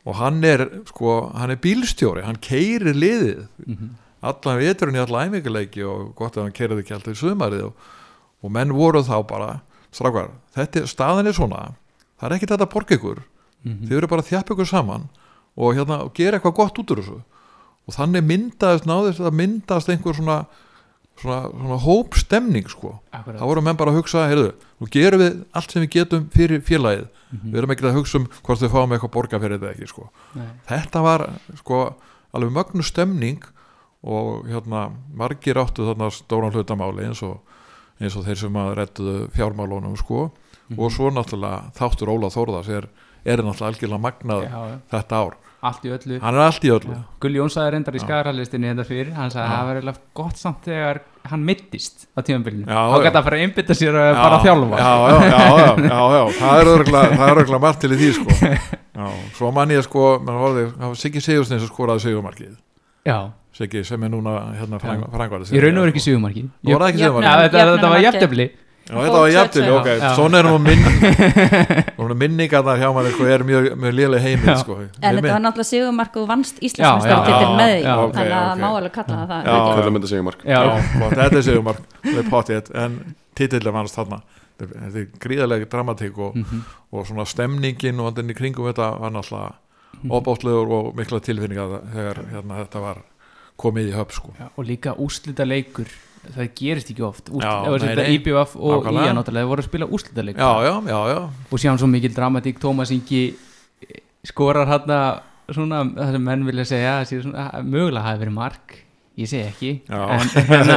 [0.06, 3.46] og hann er sko, hann er bílstjóri, hann keirir liðið.
[3.66, 3.94] Mhm,
[4.26, 7.88] allan veturinn í allan æfinguleiki og gott að hann keiriði ekki alltaf í sumarið og,
[8.42, 9.50] og menn voru þá bara
[9.94, 11.74] strákar, þetta staðan er svona
[12.16, 13.22] það er ekki þetta að borga ykkur.
[13.66, 15.08] Mhm, þið eru bara að þjappa ykkur saman
[15.56, 17.18] og hérna og gera eitthvað gott út úr þessu.
[17.86, 20.38] Og þannig myndaðist náðist að myndast einhver svona
[21.20, 23.38] svona, svona hópstemning sko Akkurat.
[23.40, 26.60] þá voru menn bara að hugsa, heyrðu, nú gerum við allt sem við getum fyrir
[26.62, 27.50] félagið Mhm.
[27.52, 30.10] við erum ekki að hugsa um hvort við fáum eitthvað borga fyrir þetta ekki sko
[30.36, 30.46] Nei.
[30.68, 31.24] þetta var
[31.58, 31.94] sko
[32.32, 33.42] alveg mögnu stemning
[34.04, 37.40] og hérna margir áttu þarna stóran hlutamáli eins og,
[38.00, 40.30] eins og þeir sem að rettuðu fjármálunum sko
[40.68, 40.78] Mhm.
[40.80, 42.88] og svo náttúrulega þáttur Óla Þórðars er,
[43.24, 44.78] er náttúrulega algjörlega magnað já.
[44.90, 45.34] þetta ár,
[45.68, 46.18] allt í öllu.
[46.22, 46.96] Hann er allt í öllu.
[47.22, 50.40] Gulli Jón sagði reyndar í skagarhaldlistinni þetta fyrir hann sagði að það var eiginlega gott
[50.40, 52.66] samt þegar hann mittist á tímabilinu.
[52.66, 54.82] Já, þá gæti að fara að einbytta sér að bara þjálfa.
[54.82, 58.00] Já, já, já, já, já, já, það er örgulega það er örgulega margt til í
[58.02, 58.36] því sko.
[58.96, 60.04] Já, svo mann ég sko,
[60.96, 62.54] Siggi Sigursteins að skoraði Sigurmarkið.
[63.04, 63.18] Já.
[63.56, 64.96] Siggi sem er núna hérna Já.
[65.12, 67.44] frangvarði Ég raun og verið ekki sigumarki Nú var það ekki Já, Sigurmarkið?
[67.56, 68.56] Þetta, var Jöfnunarmarkið.
[68.86, 70.84] Já, þetta var jafntil, ok, svona er nú minn
[72.20, 74.76] minningarnar hjá manni sko, er mjög, mjög léleg heimil sko.
[75.00, 77.16] En þetta var náttúrulega Sigurmark og vannst já,
[77.58, 77.82] með því
[78.14, 79.56] Þannig að það má alveg kalla það það Já.
[79.56, 79.74] ekki?
[79.76, 80.60] Kvöldum þetta segja mark Já,
[81.16, 82.96] þetta er Sigurmark það er pottið, en
[83.36, 84.20] titillin vannst þarna
[84.56, 86.62] þetta er gríðarlega dramatík og, Mhm.
[86.92, 89.52] og svona stemningin og í kringum þetta var náttúrulega
[89.96, 90.10] Mhm.
[90.12, 92.98] óbáttlegur og mikla tilfinninga þegar hérna, þetta var
[93.58, 94.32] komið í höf sko.
[94.38, 95.86] Já, og líka úslita leikur
[96.34, 97.30] það gerist ekki oft.
[98.16, 99.06] IBF og Nákvæmlega.
[99.06, 99.90] IA náttúrulega þeir voru að spila
[101.06, 101.18] já
[101.50, 103.22] og síðan svo mikil dramatík Tómas Ingi
[104.26, 104.90] skorar hann
[105.54, 108.82] svona það sem menn vilja segja svona, mögulega hafi verið mark.
[109.16, 109.68] Ég segi ekki.
[109.88, 110.74] En hérna,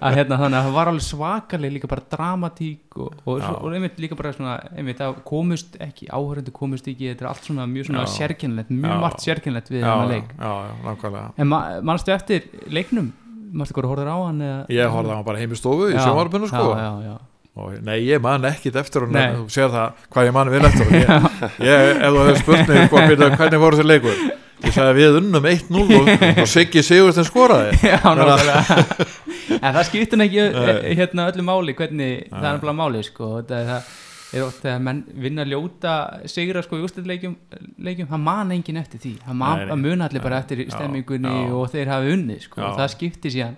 [0.00, 3.98] að hérna þannig að það var alveg svakaleg líka bara dramatík og, og, og einmitt
[4.00, 8.06] líka bara svona einmitt komust ekki, áhörundu komust ekki þetta er allt svona mjög svona
[8.08, 9.02] sérkennlegt mjög Já.
[9.04, 10.32] margt sérkennlegt við þennan leik.
[10.32, 13.12] já, já, en ma mannstu eftir leiknum
[13.52, 14.60] mannstu hvað þú horfður á hann eða?
[14.76, 17.16] ég horfði á hann bara heim í stofu í Já, sjónvarpinu sko já, já, já.
[17.62, 19.26] og nei, ég man ekkit eftir hún Nei.
[19.36, 21.10] þú sér það hvað ég man vel eftir hún ég,
[21.68, 24.22] ég, ef þú hefur spurt mig hvernig voru þessi leikur
[24.62, 27.98] ég sagði við unnum 1-0 og, og Siggi Sigurstein skoraði Já,
[29.62, 30.94] En það skiptir nú ekki Nei.
[30.96, 33.28] hérna öllu máli hvernig það er náttúrulega máli sko.
[33.42, 33.90] það, er- það
[34.32, 35.92] er oft þegar menn vinna ljóta
[36.30, 37.34] sigra sko í úrstæðleikjum
[37.84, 39.72] leikjum, það man engin eftir því það, man, Nei, nei.
[39.72, 41.52] það mun allir bara Já, eftir stemmingunni já.
[41.58, 42.60] og þeir hafi unnið sko.
[42.60, 42.66] Já.
[42.70, 43.56] og það skiptir síðan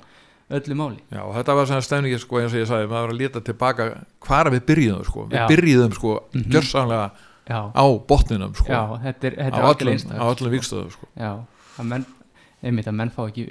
[0.54, 3.14] öllu máli Já, og þetta var svona stemningi sko eins og ég sagði, maður var
[3.14, 3.86] að líta tilbaka
[4.26, 5.46] hvar við byrjuðum sko, við Já.
[5.52, 6.50] byrjuðum sko Mhm.
[6.52, 7.06] gjörsamlega
[7.44, 9.64] Já, á botninum sko, já þetta er, þetta er
[10.16, 11.06] á öllum vikstöðum sko.
[11.16, 11.32] Já,
[11.78, 12.06] að menn
[12.64, 13.44] einmitt að menn fá ekki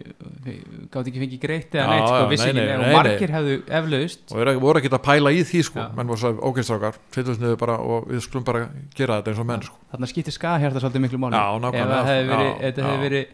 [0.94, 4.24] gátt ekki fengið greitt eða neitt sko, vissi ekki og margir hefðu eflaust.
[4.34, 5.88] Og voru ekki að pæla í því sko, Já.
[5.98, 8.66] menn voru svo ógeinstrákar setjumst niður bara og við skulum bara
[8.98, 9.76] gera þetta eins og menn sko.
[9.94, 11.38] þarna skiptir skahjarta svolítið miklu máli.
[11.38, 12.34] Ef það hefði sko.
[12.34, 13.26] verið, hefði verið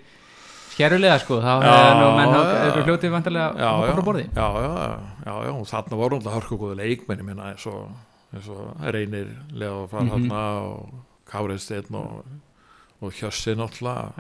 [0.74, 2.84] skerulega sko, þá hefði nú menn já.
[2.86, 4.26] fljótið vantarlega já, hoppa já, frá borði.
[4.36, 4.72] Já, já,
[5.26, 7.90] já, já, og þarna voru alltaf hörkugóðu leikmenni minna eins og,
[8.36, 10.12] eins og Reynir Leó far Mhm.
[10.30, 10.94] þarna og
[11.30, 12.24] Kárið Steinn og,
[13.02, 14.12] og Hjössi náttúrulega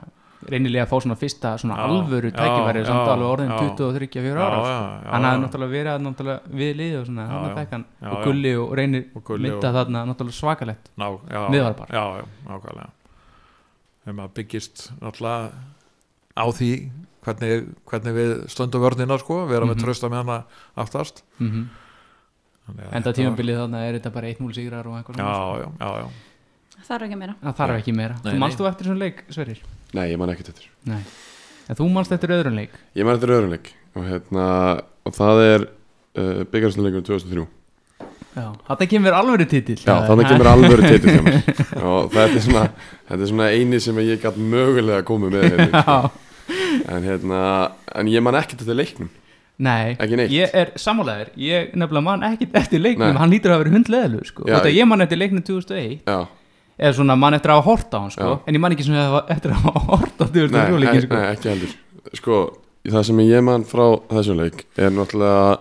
[0.48, 3.58] reynilega að fá svona fyrsta svona Já, alvöru já, tækifæri samt já, alveg orðin já.
[3.60, 4.70] 23-24 ára já, sko.
[4.70, 5.44] já, já, hann hafði já.
[5.44, 7.68] náttúrulega verið að náttúrulega við liði og svona, Já, hann já.
[7.72, 8.24] hann Já, og já.
[8.30, 11.88] Gulli og reynir mynda og- þarna náttúrulega svakalegt Ná, já, Miðvarpar.
[11.92, 12.90] já, já, nákvæmlega
[14.06, 15.52] þegar maður byggist náttúrulega
[16.40, 16.72] á því
[17.20, 19.76] hvernig, hvernig við stöndum vörnina sko, vera Mhm.
[19.76, 20.44] með trösta með hana
[20.78, 21.68] aftast mm
[22.70, 25.26] Þannig að enda þetta var- tímabilið þarna er þetta bara 1-0 sigrar og eitthvað já,
[25.26, 25.58] svona sko.
[25.60, 26.08] já, já, já,
[26.88, 28.66] Það er ekki meira það þarf ekki meira þú manst nei.
[28.66, 29.60] þú eftir svona leik, Sverrir?
[29.98, 30.70] Nei, ég man ekkert eftir.
[30.90, 31.02] Nei.
[31.70, 32.74] En þú manst eftir öðrun leik?
[32.98, 34.46] Ég man eftir öðrunleik og, hérna,
[35.06, 37.46] og það er uh, byggarstæðleikum 2003
[38.40, 39.80] já, þetta kemur alvöru titill.
[39.84, 40.88] Já, þannig kemur alvöru
[41.28, 41.62] mér.
[41.82, 42.66] Og þetta er svona,
[43.10, 45.98] þetta er svona eini sem ég gætt mögulega komið með hérna, Já,
[46.96, 47.42] en, hérna,
[48.00, 49.10] en ég man ekkert eftir leiknum.
[49.60, 49.98] Nei.
[50.32, 53.20] Ég er sammálaður, ég nefnilega man ekkit eftir leiknum, Nei.
[53.20, 54.46] hann lítur að vera hundleðlu sko.
[54.72, 56.20] Ég man eftir leiknum 2001 Já,
[56.80, 58.32] eða svona man eftir að hafa hort á hann sko.
[58.48, 61.20] En ég man ekki svona eftir að hafa hort á 2003 nei, leikin nei, sko.
[61.20, 61.76] nei, ekki heldur.
[62.20, 62.40] Sko,
[62.88, 65.60] það sem ég man frá þessum leik er náttúrulega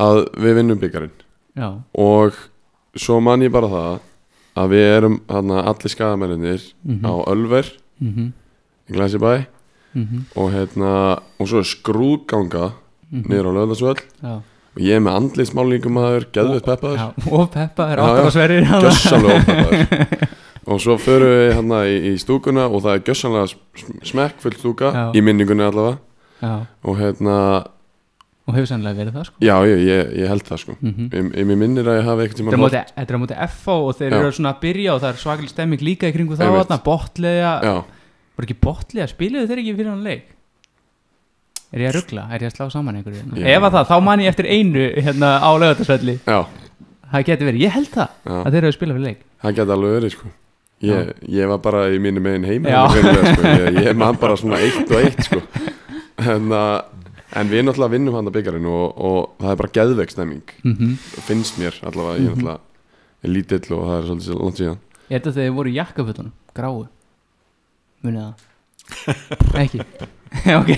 [0.00, 1.16] að við vinnum byggarinn
[1.58, 2.36] Já, og
[2.94, 3.98] svo man ég bara það
[4.60, 7.06] að við erum hana, allir skadamenninir Mhm.
[7.06, 7.66] á Ölver
[8.00, 8.32] mhm,
[8.88, 9.46] í Glæsibæ
[9.94, 12.72] mhm, og, hérna, og svo er skrúðganga
[13.10, 13.26] mhm.
[13.30, 14.42] niður á og
[14.78, 17.00] ég er með andlitsmálningum maður, geðveitt peppaður.
[17.00, 18.28] Já, og Peppa Já, áttur já.
[18.28, 20.38] að sverrir gjössamlega ópeppaður
[20.70, 25.04] og svo förum við hérna í, í stúkuna og það er gjössamlega smekkfull stúka Já.
[25.16, 25.98] í minningunni allavega.
[26.40, 26.52] Já,
[26.86, 27.36] og hérna,
[28.50, 29.36] og hefur sannlega verið það sko.
[29.44, 30.76] já, ég, ég, ég held það sko.
[30.80, 31.08] Mhm.
[31.12, 33.96] ég, ég mér minnir að ég hafi eitthvað tíma þetta er á móti FO og
[33.98, 37.52] þeir eru svona að byrja og það er svakalig stemming líka í kringu þá botlega,
[38.36, 40.28] var ekki botlega spiluðu þeir ekki fyrir hann leik
[41.70, 43.22] er ég að ruggla, er ég að slá saman einhverju?
[43.38, 43.46] Já.
[43.54, 47.64] ef að það, þá man ég eftir einu hérna á lögatarsvelli, það geti verið.
[47.64, 48.36] Ég held það, já.
[48.40, 49.26] að þeir eru að spila fyrir leik.
[49.40, 50.30] Það geti alveg verið sko.
[50.80, 52.78] Ég, ég var bara í mínu megin heima Já.
[52.88, 53.50] greinilega, sko.
[53.52, 55.40] ég, ég man bara svona eitt og eitt sko.
[56.24, 56.78] en, uh,
[57.36, 60.94] en við náttúrulega vinnum hann að byggjarinn og, og það er bara geðveik stemming mm
[61.26, 62.56] finnst mér allavega, ég náttúrulega
[63.20, 64.80] er lítill og það er svolítið langt síðan.
[65.10, 66.80] Ég held að þeir voru í jakkafötunum, gráu?
[68.00, 68.48] Munið það?
[69.66, 69.84] Ekki
[70.60, 70.70] Ok.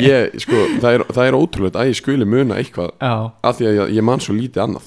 [0.00, 3.14] Ég, sko, það, er, það er ótrúlegt að ég skuli muna eitthvað Já,
[3.44, 4.86] af því að ég, ég man svo lítið annað.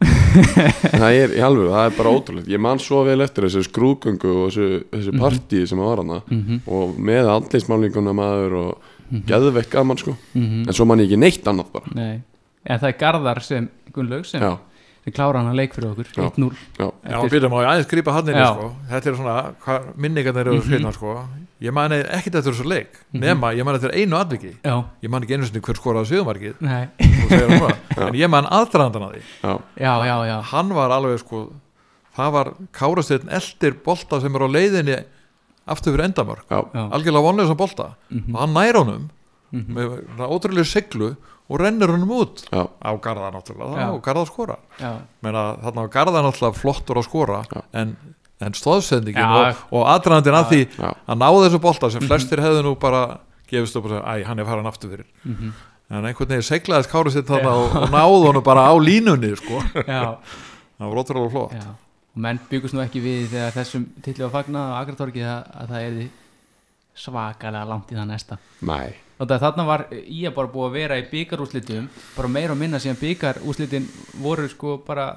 [0.00, 2.48] Það er í alveg, það er bara ótrúlegt.
[2.50, 6.62] Ég man svo vel eftir þessu skrúgöngu og þessu, þessu partíi sem var hana mhm,
[6.70, 10.14] og með andleismálinguna maður og geðveikt gaman sko.
[10.38, 10.64] Mhm.
[10.68, 11.94] En svo man ég ekki neitt annað bara.
[11.98, 12.22] Nei,
[12.64, 14.54] en það er Garðar sem Gunnlaug sem, já,
[15.10, 16.30] sem klára hann að leik fyrir okkur Já.
[16.30, 18.48] 1-0 já, Já, býtum á ég aðeins grípa hann inn Já.
[18.54, 18.72] sko.
[18.90, 20.62] þetta er svona, hvað minningarnir eru Mhm.
[20.68, 21.14] skrifna sko.
[21.60, 23.20] ég mani ekkit eftir þessu leik Mhm.
[23.20, 26.54] nema, ég mani eftir einu atviki Já, ég man ekki einu sinni hver skoraði sigumarkið
[26.60, 26.88] nei,
[28.08, 31.52] en ég man aðdraðandan að því já, já, já, já hann var alveg sko
[32.16, 34.96] það var Kárasteinn eldir bolta sem er á leiðinni
[35.70, 38.34] aftur fyrir endamörk algjörlega vonlega sem bolta Mhm.
[38.34, 39.10] og hann nær honum
[39.52, 39.74] Mhm.
[39.74, 41.16] með ótrúlega siglu
[41.50, 44.56] og rennir honum út já, á Garða náttúrulega og Garða skora.
[44.78, 44.92] Já,
[45.24, 47.62] Meina, þarna var Garða náttúrulega flottur að skora Já.
[47.82, 47.96] en,
[48.40, 49.32] en stóðsendingin Já.
[49.40, 53.02] og, og aðdraðandinn að því já, að ná þessu bolta sem flestir hefðu nú bara
[53.50, 55.08] gefist upp og segja, æ, hann er farin aftur fyrir.
[55.26, 55.52] Mhm,
[55.90, 59.58] en einhvern veginn seglaðist Kárasteinn þarna og, og náði honum bara á línunni sko.
[59.82, 60.14] já,
[60.78, 61.58] það var ótrúlega flott.
[61.58, 61.74] Já.
[62.14, 65.74] Og menn byggust nú ekki við þegar þessum titli var fagnað á Akratorki að, að
[65.74, 66.00] það er
[67.00, 68.38] svakalega langt í það næsta.
[68.66, 69.86] Næ þarna var
[70.30, 73.88] að bara búið að vera í byggarúslitum bara meira og minna síðan byggarúslitin
[74.22, 75.10] voru sko bara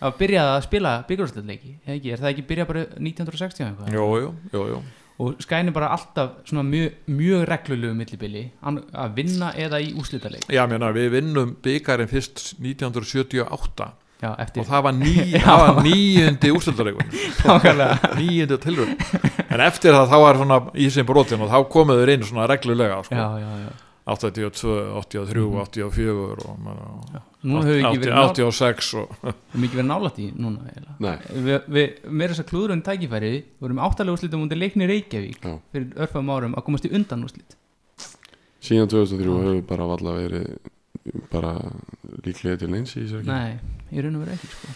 [0.00, 1.74] að byrjaði að spila byggarúslitleiki
[2.14, 3.94] er það ekki byrjað bara 1960 eitthvað?
[3.96, 4.82] Jú, jú,
[5.20, 10.62] og skæni bara alltaf svona mjög, mjög reglulegu millibili að vinna eða í úslitaleik Já,
[10.70, 14.62] mérna, við vinnum byggarinn fyrst 1978 já, eftir.
[14.62, 15.14] Og það var, ní,
[15.48, 18.14] það var níundi úrstöldarleikur nákvæmlega.
[18.20, 19.04] Níundi tilrönd
[19.50, 23.00] en eftir það þá var svona í sem brotin og þá komuður inn svona reglulega
[23.06, 23.14] sko.
[23.16, 23.70] já, já
[24.10, 29.78] 82, 83, 84 og maður- nú hefur ekki 80, verið nálægt 86 og hefur ekki
[29.78, 30.72] verið nálægt í núna
[31.30, 35.54] við, við, með þess að klúðurinn tækifæri vorum áttalega úrslitum undir leikni Reykjavík Já.
[35.70, 37.56] fyrir örfum árum að komast í undan úrslit
[38.60, 40.48] síðan 2003 hefur bara valla verið
[41.32, 41.54] bara
[42.26, 43.58] líklega til eins í sér Nei,
[43.92, 44.66] í raun og veru ekki sko.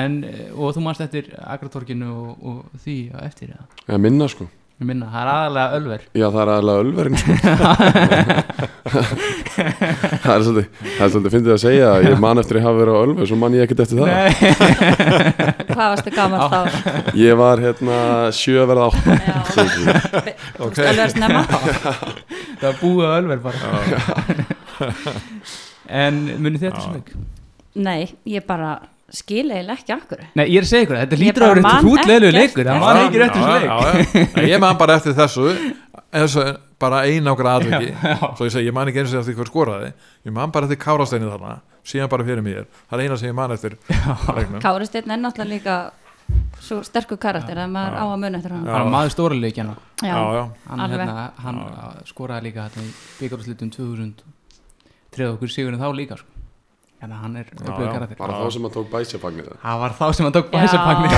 [0.00, 3.64] en, eh, og þú manst eftir Agratorkinu og, og því á eftir eða?
[3.88, 4.48] eða minna sko.
[4.82, 6.00] Ég minna, það er aðalega ölver.
[6.18, 7.30] Já, það er aðalega ölverinn sko.
[10.24, 12.78] Það er svolítið Það er svolítið fyndið að segja að ég man eftir að hafa
[12.80, 14.08] verið á ölver Svo man ég ekkert eftir það.
[15.70, 16.60] Hvað varstu gammal þá?
[17.24, 17.98] Ég var hérna
[18.34, 19.10] sjö að verða átta.
[19.14, 19.94] Já, Svolítið.
[20.58, 23.60] þú veist alveg snemma Það var búið á ölver bara
[25.94, 27.14] En munið þetta svo leik?
[27.74, 28.74] Nei, ég bara
[29.14, 32.38] skil eiginlega ekki akkur Nei, ég er að segja ykkur, þetta lítur eitthvað hrútleilu ekkert
[32.40, 34.30] leikur Það var ekki rétt þessu leik.
[34.36, 35.48] Nei, ég man bara eftir þessu
[36.14, 36.46] þessu
[36.84, 37.78] bara einágra já.
[38.36, 39.90] svo ég segi, ég man ekki eins og eftir hver skoraði.
[40.26, 43.36] Ég man bara eftir Kárasteinni þarna síðan bara fyrir mér, það er eina sem ég
[43.36, 43.76] man eftir
[44.88, 45.76] Steinn er náttúrulega líka
[46.64, 48.68] svo sterkur karakter að maður á að muna eftir hann.
[48.72, 49.74] Hann maður stóra leikjana.
[50.00, 51.60] Já, já, Hann, hérna, hann
[52.08, 54.24] skoraði líka hérna, í byggarúslitum 2000
[55.14, 56.34] treða okkur sigurinn þá líka sko.
[57.04, 57.56] Þannig að hann er já.
[57.92, 58.16] karakter.
[58.16, 61.10] Bara þá sem að tók bæsjafagnir Það var þá sem hann tók bæsapagnir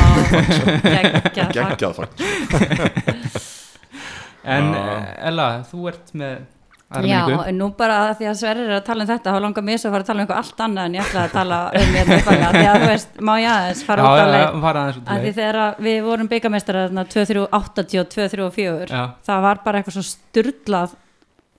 [1.56, 2.12] Geggjað fagn
[4.56, 6.44] En eh, Ella, þú ert með
[6.86, 9.64] Já, en nú bara að því að Sverrir er að tala um þetta þá langar
[9.66, 11.56] mér svo að fara að tala um eitthvað allt annað en ég ætla að tala
[11.80, 15.00] um mér uppalega því að þú veist, má ég aðeins fara út að leið?
[15.02, 19.02] að því þegar við vorum byggamestara 2380 og 2384 Já.
[19.26, 20.94] það var bara eitthvað svo styrlað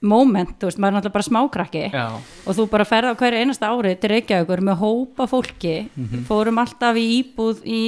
[0.02, 1.86] moment, þú veist, maður er náttúrulega bara smákrakki.
[1.94, 2.08] Já,
[2.46, 5.90] og þú bara ferð á hverju einasta ári til Reykjavíkur með hópa fólki.
[5.96, 6.26] Mhm.
[6.28, 7.82] fórum alltaf í íbúð í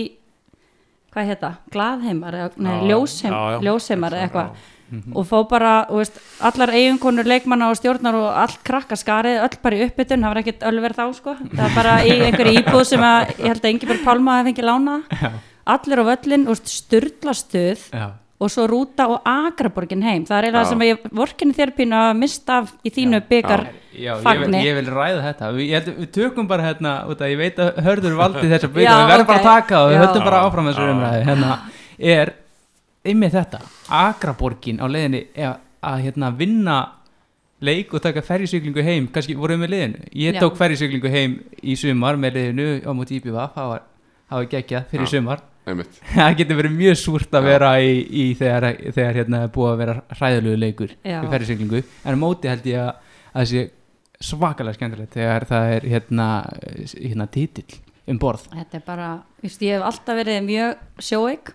[1.13, 3.59] hvað hétta, glaðheimar eða, nei, Já, ljósheim, já, já.
[3.65, 4.49] ljósheimar eða eitthvað.
[4.89, 5.15] Mhm.
[5.15, 9.57] og fó bara, þú veist, allar eiginkonur leikmanna og stjórnar og allt krakka skarið öll
[9.61, 12.85] bara í uppbytun, það var ekkert ölver þá sko, það var bara í einhverju íbúð
[12.85, 14.95] sem að ég held að Ingeborg Pálma hefði fengið lána
[15.67, 18.07] allir á völlin, þú veist, styrlastuð já
[18.39, 20.23] og svo rúta og agraborgin heim.
[20.27, 20.69] Það er eiginlega Já.
[20.71, 23.65] sem ég vorkinni þér pínu að mista af í þínu byggar
[23.99, 25.49] Já, ég ég vil ræða þetta.
[25.57, 28.69] Við, ég held, við tökum bara hérna út að ég veit að hörður valdi þess
[28.69, 29.49] að byggja Já, við verðum bara ok.
[29.49, 31.57] að taka og við höldum bara áfram þessu umræði hérna
[32.15, 32.31] er
[33.09, 33.61] ymmið þetta
[33.99, 36.79] Akraborgin á leiðinni að hérna vinna
[37.59, 39.11] leik og taka ferjusuglingu heim.
[39.11, 40.09] Kannski vorum við með liðinu?
[40.15, 40.43] Ég Já.
[40.45, 43.87] tók ferjusuglingu heim í sumar með liðinu á múti IPVF það var,
[44.29, 45.11] það var geggjað fyrir Já.
[45.17, 45.48] sumar
[46.15, 49.83] það getur verið mjög súrt að vera í, í þegar, þegar hérna er búið að
[49.83, 51.19] vera hræðilegu leikur Já.
[51.19, 52.97] í ferðiseglingu en á móti held ég að
[53.29, 53.65] að það sé
[54.29, 56.27] svakalega skemmtilegt þegar það er hérna,
[56.91, 58.47] hérna titill um borð.
[58.51, 59.09] Þetta er bara,
[59.45, 61.53] just, ég hef alltaf verið mjög sjóeik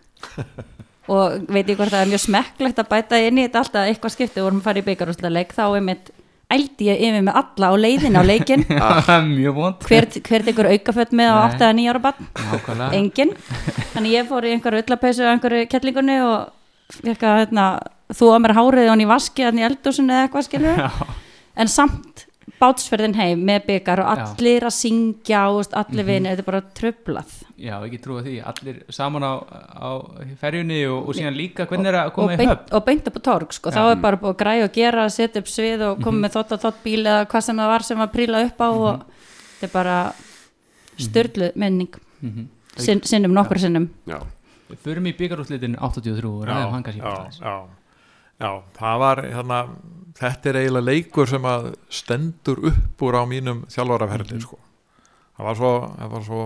[1.13, 4.15] og veit ég hvort það er mjög smekklegt að bæta inn í þetta alltaf eitthvað
[4.15, 4.39] skipti.
[4.39, 6.13] Við vorum að fara í byggarúsleik þá er mitt
[6.53, 8.65] ældi ég yfir með alla á leiðin á leikin
[9.31, 11.87] mjög vond hver, hver tekur aukafött með á Nei.
[11.87, 13.33] 8-9 ára bann engin
[13.95, 17.67] þannig ég fór í einhverju öllapeysu á einhverju kettlingunni og fekk að hérna,
[18.13, 20.85] þú að mér hárið og hann í vaski hann í eldúsinu eða eitthvað skilur
[21.55, 22.27] en samt
[22.61, 24.25] bátsferðin heim með byggar og Já.
[24.25, 26.07] allir að syngja og allir Mhm.
[26.07, 29.33] vinir, þetta er bara tröflað Já, ekki trúa því, allir saman á,
[29.79, 29.91] á
[30.41, 33.07] ferjunni og, og síðan líka hvernig er að og koma í beint, höfn og beint
[33.09, 33.71] upp á torg sko.
[33.71, 33.91] þá Já.
[33.93, 36.61] er bara búið að græja og gera setja upp svið og koma með þótt og
[36.65, 39.01] þótt bíl eða hvað sem það var sem var príla upp á og
[39.61, 40.13] þetta er bara
[40.99, 42.49] styrlu menning Mhm.
[42.77, 44.19] Sin, sinnum nokkur sinnum Já,
[44.71, 47.39] Við förum í byggarúslitin 83 og ræðum já, aðeins.
[47.41, 47.67] já,
[48.41, 49.69] já, það var hérna,
[50.19, 54.59] þetta er eiginlega leikur sem að stendur upp úr á mínum þjálfaraferli sko.
[55.37, 56.45] það var svo, það var svo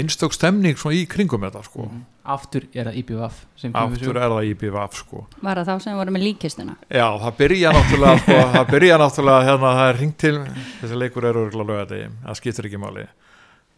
[0.00, 1.88] einstök stemning í kringum þetta sko.
[2.30, 5.22] Aftur er það IBVF sem kemur við aftur er það IBVF sko.
[5.42, 9.46] var það þá sem voru með líkistuna já, það byrja náttúrulega sko, það byrja náttúrulega
[9.48, 10.34] hérna, það er ringt til
[10.80, 13.06] þessi leikur er örgulega lögati það skiptir ekki máli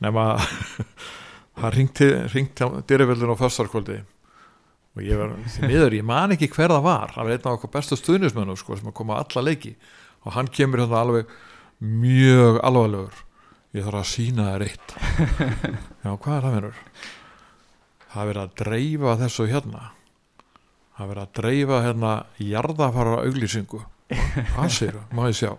[0.02, 0.26] nema
[1.60, 4.00] það ringt til dyriföldun á föstarkvöldi
[4.92, 7.14] og ég var því miður, ég man ekki hver það var.
[7.14, 9.72] Það var einn af okkur bestu stuðnismönnum sko, sem að koma á alla leiki.
[10.26, 11.32] Og hann kemur hérna alveg
[11.80, 13.24] mjög alvarlegur.
[13.72, 14.94] Ég þarf að sína þér eitt.
[16.04, 16.86] Já, hvað er það verður?
[18.12, 19.82] það er verið að dreifa þessu hérna.
[20.92, 22.12] Það er verið að dreifa hérna
[22.44, 23.80] jarðafara auglýsingu
[24.12, 25.52] hvað séu, má ég sjá?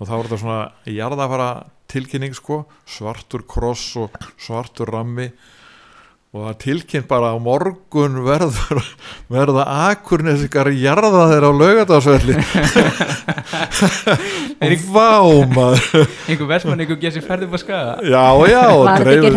[0.00, 1.48] Og þá er þetta svona jarðafara
[1.90, 5.28] tilkynning sko, svartur kross og svartur rammi
[6.34, 8.82] og það tilkynnt bara á morgun verður,
[9.34, 9.62] verða
[9.92, 12.34] akurnesikar jarða þeir á laugardásvelli
[14.66, 15.14] og vá
[15.54, 16.10] maður.
[16.26, 19.30] Einhver versmann, einhver ferðið upp á skaga já já og var þetta ekki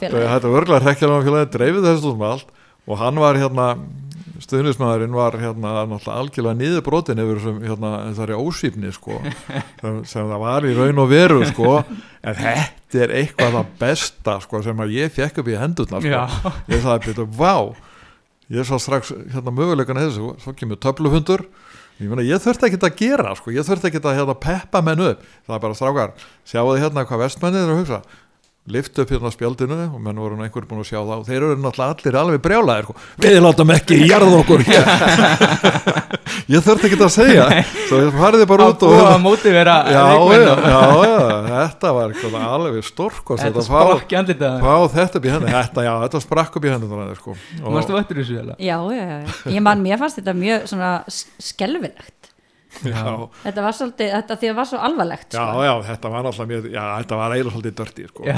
[0.00, 2.50] félag þetta var örgulega hrekkjalum félagi dreifið þessu með allt.
[2.88, 3.66] Og hann var hérna
[4.40, 9.20] stuðnismæðurinn var hérna algjörlega niður brotin yfir þessum hérna þessari ósýpni sko
[9.82, 11.80] sem, sem það var í raun og veru sko.
[12.24, 16.52] En þetta er eitthvað það besta sko sem ég fekk upp í hendurna sko.
[16.72, 17.54] Ég sagði betur, vá
[18.50, 21.44] ég sá strax hérna möguleikan þessu svo kemur töflufundur
[22.00, 23.52] ég, meina, ég þurfti ekki að gera sko.
[23.54, 26.14] ég þurfti ekki að hérna, peppa menn upp það er bara strákar,
[26.48, 28.00] sjáu þið hérna hvað vestmennið er að hugsa
[28.74, 31.38] lift upp hérna spjaldinu og menn voru nú einhver búin að sjá það og þeir
[31.40, 32.94] eru náttúrulega allir alveg brjálaðir sko.
[33.24, 34.64] við látum ekki jarða okkur.
[34.70, 34.84] Hér
[36.54, 37.46] ég þurfti ekki að segja.
[37.88, 40.54] Svo ég fariði bara út og búa að móti vera já, já, og- já,
[41.10, 41.18] já,
[41.50, 42.14] þetta var
[42.50, 46.58] alveg stórkost Þetta að fá, sprakk í andlita fá þetta í þetta, já, þetta sprakk
[46.60, 46.90] upp í henni
[47.20, 47.34] sko.
[47.62, 47.74] og,
[48.60, 49.52] já, já, já, já.
[49.56, 52.00] ég man, mér fannst þetta mjög svona s- skelfilegt.
[52.00, 52.19] já,
[52.80, 55.62] þetta var svolítið, þetta því að var svo alvarlegt já, sko.
[55.66, 58.26] já, þetta var náttúrulega mjög, já, þetta var eiginlega svolítið dörti sko.
[58.28, 58.36] Já.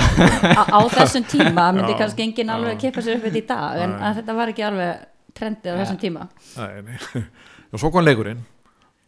[0.56, 3.48] á, á þessum tíma myndi Já, kannski enginn alveg kippa sér upp við þetta í
[3.52, 5.04] dag en þetta var ekki alveg
[5.36, 6.24] trendið á þessum tíma
[6.56, 7.24] Nei, nei.
[7.72, 8.40] og svo kom leikurinn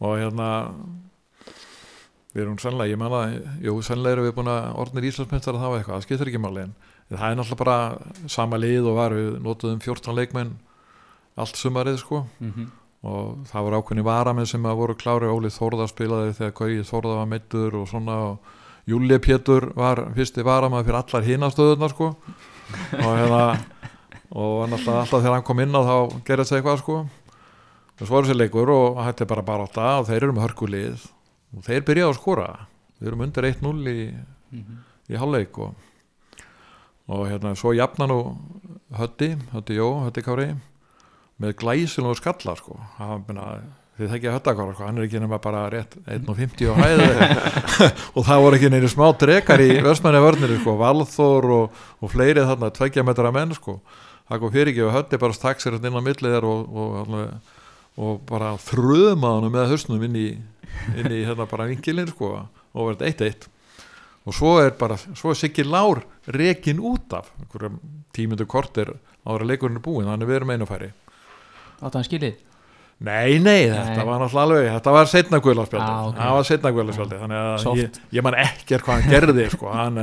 [0.05, 0.49] og hérna
[2.35, 3.21] við erum sannlega, ég manna
[3.63, 6.65] jú, sannlega erum við búin að orðnir Íslandsmyndar að hafa eitthvað, það skiptir ekki máli
[6.65, 6.73] en
[7.15, 10.55] það er náttúrulega bara sama lið og var við notuðum 14 leikmenn
[11.39, 12.67] allt sumarið sko Mhm.
[13.05, 17.17] Og það voru ákveðni varamenn sem að voru klári Óli Þórða spilaði þegar Gauði Þórða
[17.19, 18.53] var meittur og svona og
[18.89, 22.11] Júli Pétur var fyrsti varamenn fyrir allar hinastöðunar sko.
[22.97, 23.43] Og hérna
[24.35, 25.95] og náttúrulega alltaf þegar hann kom inn á þá
[26.27, 26.97] gerðist það eitthvað sko.
[27.95, 30.47] Og svo er þessi leikur og þetta er bara bara átta og þeir eru með
[30.47, 31.09] hörkulið
[31.55, 32.47] og þeir byrjaði að skora.
[32.99, 34.05] Við erum undir 1-0 í,
[35.11, 35.73] í hálfleik og,
[37.09, 38.19] og hérna svo jafna nú
[38.95, 40.53] Hötti, Hötti Jó, Hötti Kári
[41.41, 42.77] með glæsilegu skalla sko.
[42.99, 43.47] Hann, minna,
[43.99, 44.87] þið þekkja Höttakára sko.
[44.87, 47.07] Hann er ekki nema bara rétt 1.50 á hæði
[48.15, 52.45] og það voru ekki neina smá drekar í vestmænja vörnir sko, Valþór og, og fleiri
[52.47, 53.79] þarna tveggja metra menn sko.
[54.25, 56.77] Það kom fyrir ekki og Hötti bara stakk sér hérna inn á millið þér og,
[56.81, 57.57] og, og,
[58.01, 60.29] og bara þröma hann með hausnum inn í,
[60.95, 63.49] inn í hérna bara vingilin sko og verið eitt eitt.
[64.25, 66.01] Og svo er bara, svo er Siggi Lár
[66.33, 67.29] rekin út af.
[68.15, 68.89] Tímundu kortir
[69.25, 70.63] ára leikurinn er búinn, hann er verið með
[71.81, 72.35] Áttu hann skilið?
[73.05, 74.05] Nei, nei, þetta Nei.
[74.07, 76.15] var náttúrulega alveg þetta var setna guðlarspjaldi Ah, ok.
[76.21, 79.71] það var setna guðlarspjaldi þannig að ég, ég man ekkert hvað hann gerði sko.
[79.75, 79.97] hann,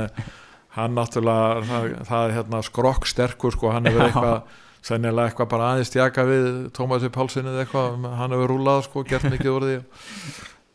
[0.77, 3.71] hann náttúrulega það, það er hérna skrokk sterkur sko.
[3.73, 4.37] hann hefur eitthvað
[4.83, 6.47] sennilega eitthvað bara aðeins stjaka við
[6.77, 9.77] Tómasi Pálsson eða eitthvað, hann hefur rúlað sko, gert mikið úr því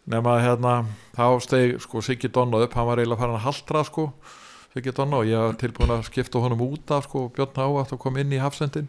[0.08, 0.74] nema hérna,
[1.14, 4.08] þá steg sko, Siggi Donna upp, hann var eiginlega farin að haltra sko,
[4.74, 8.00] Siggi Donna og ég var tilbúin að skipta honum út af sko, Björn Hávatt og
[8.00, 8.88] kom inn í hafsendin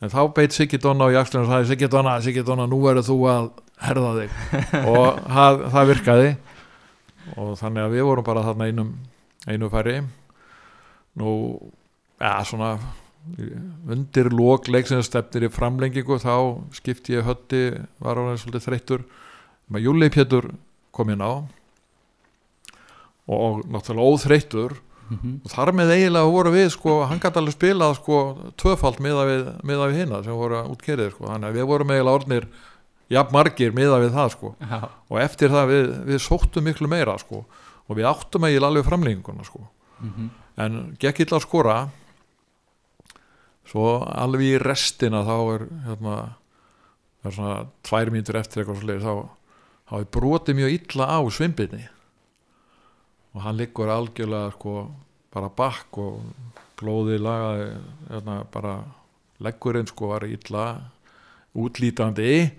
[0.00, 3.06] en þá beit Siggi Donna á jakslinu og sagði Siggi Donna, Siggi Donna, nú verður
[3.08, 3.50] þú að
[3.84, 4.38] herða þig.
[4.92, 6.30] Og það, það virkaði.
[7.36, 8.90] Og þannig að við vorum bara þarna einum
[9.48, 10.00] einu færi
[11.20, 11.30] nú,
[12.20, 12.74] ja, svona
[13.90, 16.34] undir lók leiksins stefnir í framlengingu þá
[16.74, 17.62] skipti ég hötti
[18.00, 19.04] var hann svolítið þreyttur.
[19.70, 20.50] Með Júli Pétur
[20.96, 21.44] kom inn á.
[23.30, 24.78] Og náttúrulega óþreyttur
[25.10, 25.40] Mhm.
[25.44, 28.18] og þar með eiginlega voru við sko, hann gæti alveg spilað sko
[28.56, 32.18] tvöfalt miða við, miða við hinna sem voru útkerið sko, þannig að við vorum eiginlega
[32.20, 32.46] orðnir
[33.10, 34.54] jafn margir miða við það sko.
[34.60, 34.80] Já,
[35.10, 37.44] og eftir það við, við sóttum miklu meira sko.
[37.90, 39.66] Og við áttum eiginlega alveg framlenginguna sko.
[40.00, 40.30] Mhm.
[40.60, 41.88] en gekk illa að skora.
[43.70, 46.14] Svo alveg í restina þá er hérna
[47.20, 47.56] það er svona
[47.86, 49.28] tvær mínútur eftir eitthvað svo þá,
[49.90, 51.82] þá er brotið mjög illa á svimbinni
[53.34, 54.74] og hann liggur algjörlega sko
[55.30, 56.20] bara bakk og
[56.80, 57.68] blóði lagaði
[58.10, 58.74] hérna, bara
[59.40, 60.66] leggurinn sko var illa
[61.54, 62.50] útlítandi.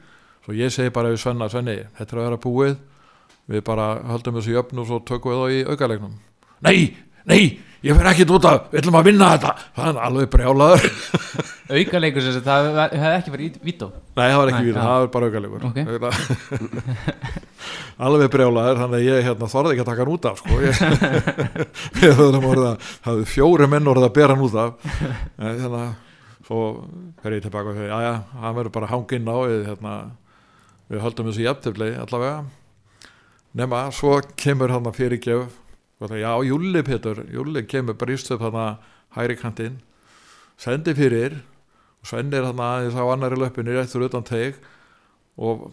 [0.41, 2.75] Svo ég segi bara við Svenna Svenni, þetta er að vera búið.
[3.51, 6.19] Við bara höldum þessu jöfn og svo tökum við það í aukalegnum
[6.65, 6.93] nei,
[7.25, 7.41] nei,
[7.81, 10.87] ég fer ekki út af við ætlum að vinna þetta, er alveg brjálaður
[11.71, 14.75] Aukaleikur sem það hefði ekki verið vító nei, það var ekki já.
[14.77, 15.77] það var bara aukalegur Ok.
[18.05, 20.53] alveg brjálaður þannig að ég hérna, þorði ekki að taka hann út af sko.
[20.65, 20.73] ég,
[23.07, 24.71] hafði fjóri menn orða að bera hann út af
[25.37, 25.91] þannig að
[26.47, 26.61] svo
[27.21, 29.93] fer ég tilbaka og já já, hann verður bara hanginn á við, hérna,
[30.91, 32.41] við höldum þessu jafntöfli allavega
[33.61, 35.59] nema, svo kemur hann að fyrirgjöf
[36.17, 39.79] já, Júli Pétur Júli kemur bríst upp hann að hæri kantinn
[40.61, 41.39] sendi fyrir
[42.03, 44.57] Svenni er hann aðeins á annari löppinni réttur utan teig
[45.37, 45.69] og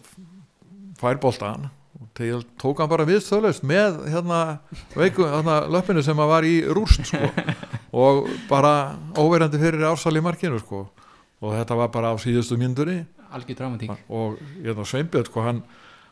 [0.99, 1.69] fær boltan
[1.99, 2.21] og
[2.61, 4.59] tók hann bara viðstöðlaust með hérna,
[4.95, 7.29] veiku, hérna löppinu sem að var í rúst sko.
[8.03, 10.85] og bara óverandi fyrir ársal í markinu sko.
[11.41, 13.01] og þetta var bara á síðustu myndunni
[14.09, 15.63] og hérna, Sveinbjörn sko, hann,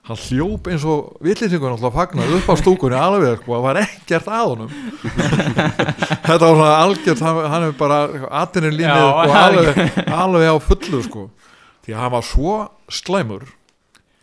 [0.07, 4.29] hann hljóp eins og villisingur náttúrulega fagnað upp á stúkunni alveg sko, það var ekkert
[4.31, 4.77] að honum.
[6.27, 7.97] Þetta var svona algjört hann, hann er bara
[8.41, 11.25] atinni línið Já, sko, alveg, alveg á fullu sko.
[11.83, 12.55] því að hann var svo
[12.91, 13.45] slæmur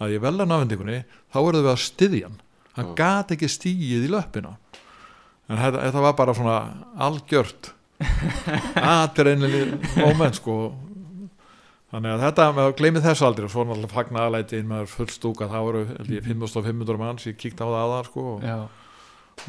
[0.00, 2.40] að í velan afhendingunni þá verðum við að styðja hann.
[2.74, 4.56] Hann gat ekki stíið í löppina.
[5.46, 6.56] En þetta, þetta var bara svona
[7.04, 7.70] algjört
[8.94, 10.56] aðreinlega moment sko
[11.94, 13.46] þannig að þetta, gleymið þessu aldrei.
[13.46, 15.48] Og svo náttúrulega fagnaðalæti inn maður full stúka.
[15.50, 17.26] Það voru held ég 5500 manns.
[17.30, 18.48] Ég kíkti á það aðar sko og,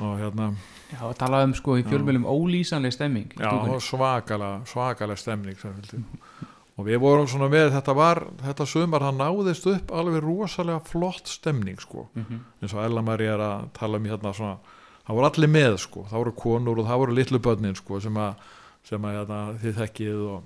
[0.02, 0.50] og hérna,
[0.92, 6.02] já talaðu um sko í fjölmjölum ólýsanleg stemming já, svakalega svakalega vildi.
[6.76, 11.30] og við vorum svona með, þetta var þetta sumar, það náðist upp alveg rosalega flott
[11.32, 12.10] stemning sko.
[12.16, 12.42] Mhm.
[12.62, 14.58] eins og Ella Marie er að tala um hérna svona,
[15.08, 16.08] það voru allir með sko.
[16.10, 18.36] Það voru konur og það voru litlu börnin sko sem að,
[18.84, 20.44] sem að hérna, þið þekkið og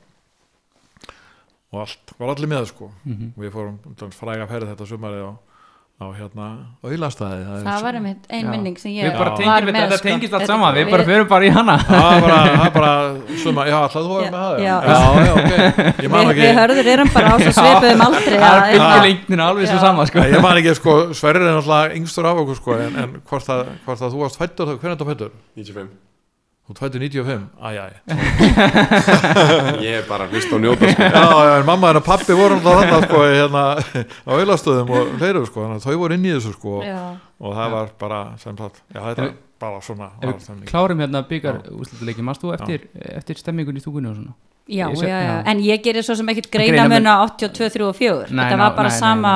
[1.74, 2.90] og allt, var allir með sko.
[3.06, 3.34] Mhm.
[3.38, 5.32] og við fórum um fræga ferð þetta sumarið á,
[6.00, 6.46] á hérna
[6.82, 10.08] auðlastæði það var einmitt ein minning sem ég Við bara var með, þetta, þetta sko.
[10.08, 11.76] tengist allt saman, við bara förum bara í hana.
[11.78, 14.76] Það var bara, það var bara sumar, já, alltaf þú varum með það Já.
[14.90, 16.04] já, ok.
[16.06, 19.46] Ég man við, við hörður erum bara á svo svipuðum aldrei Það er að- byggjulengnin
[19.50, 20.20] alveg svo sama sko.
[20.34, 23.66] Ég man ekki sko, Sverrir er náttúrulega yngstur af okkur sko, en, en hvort, að,
[23.86, 25.36] hvort að þú varst fættur, hvernig er þetta fættur?
[25.60, 25.90] 95
[26.70, 27.94] Þú fættur 95, æj, æj
[29.82, 31.02] Ég er bara að hlusta og njóta sko.
[31.02, 33.64] Já, já, en mamma en pappi voru alltaf þarna sko, hérna,
[34.06, 37.00] á auðlastöðum og fleiru sko, þannig að þau voru inn í þessu sko, Já.
[37.42, 39.32] og það var bara sem sagt, já, þetta er
[39.66, 40.12] bara svona
[40.70, 42.86] klárum hérna byggar úrslutleiki, mást þú eftir,
[43.18, 44.38] eftir stemmingun í stúkunni og svona?
[44.70, 45.36] Já, Ég já, já, já.
[45.50, 48.44] en ég gerir svo sem ekkert Greina greina mun á 82, 3 og 4 Nei,
[48.46, 49.34] þetta ná, var bara nei, nei, sama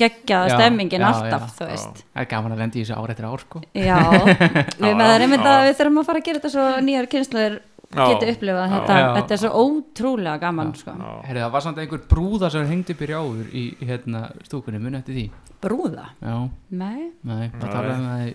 [0.00, 2.04] geggjaða Já, stemmingin já, alltaf, já, veist.
[2.10, 3.62] Það er gaman að lendi í þessu ár eftir ár sko.
[3.76, 3.98] Já,
[4.84, 7.10] við með það er einmitt að við þurfum að fara að gera þetta svo nýjar
[7.14, 7.58] kynsluður
[7.90, 8.04] Já.
[8.06, 9.06] geti upplifað þetta, Já.
[9.18, 10.92] þetta er svo ótrúlega gaman sko.
[11.26, 15.00] Herri, það var samt einhver brúða sem hengdi upp í rjáður í hérna stúkunni, muni
[15.00, 15.24] eftir því?
[15.60, 16.06] Brúða?
[16.22, 16.36] Já,
[16.70, 18.34] Nei, nei, það talaði um það í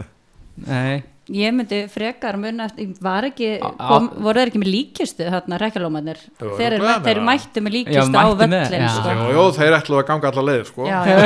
[0.00, 0.04] Nei.
[0.56, 4.70] Nei, ég myndi frekar mun eftir, var ekki, Á- á- kom, voru þeir ekki með
[4.72, 8.88] líkistu þarna rekjalómanir, þeir, með þeir mættu með Já, líkistu á mættu með, völlin já.
[8.94, 9.16] sko.
[9.34, 10.86] Jú, þeir ætluðu að ganga allar leið sko.
[10.86, 11.16] Já, já,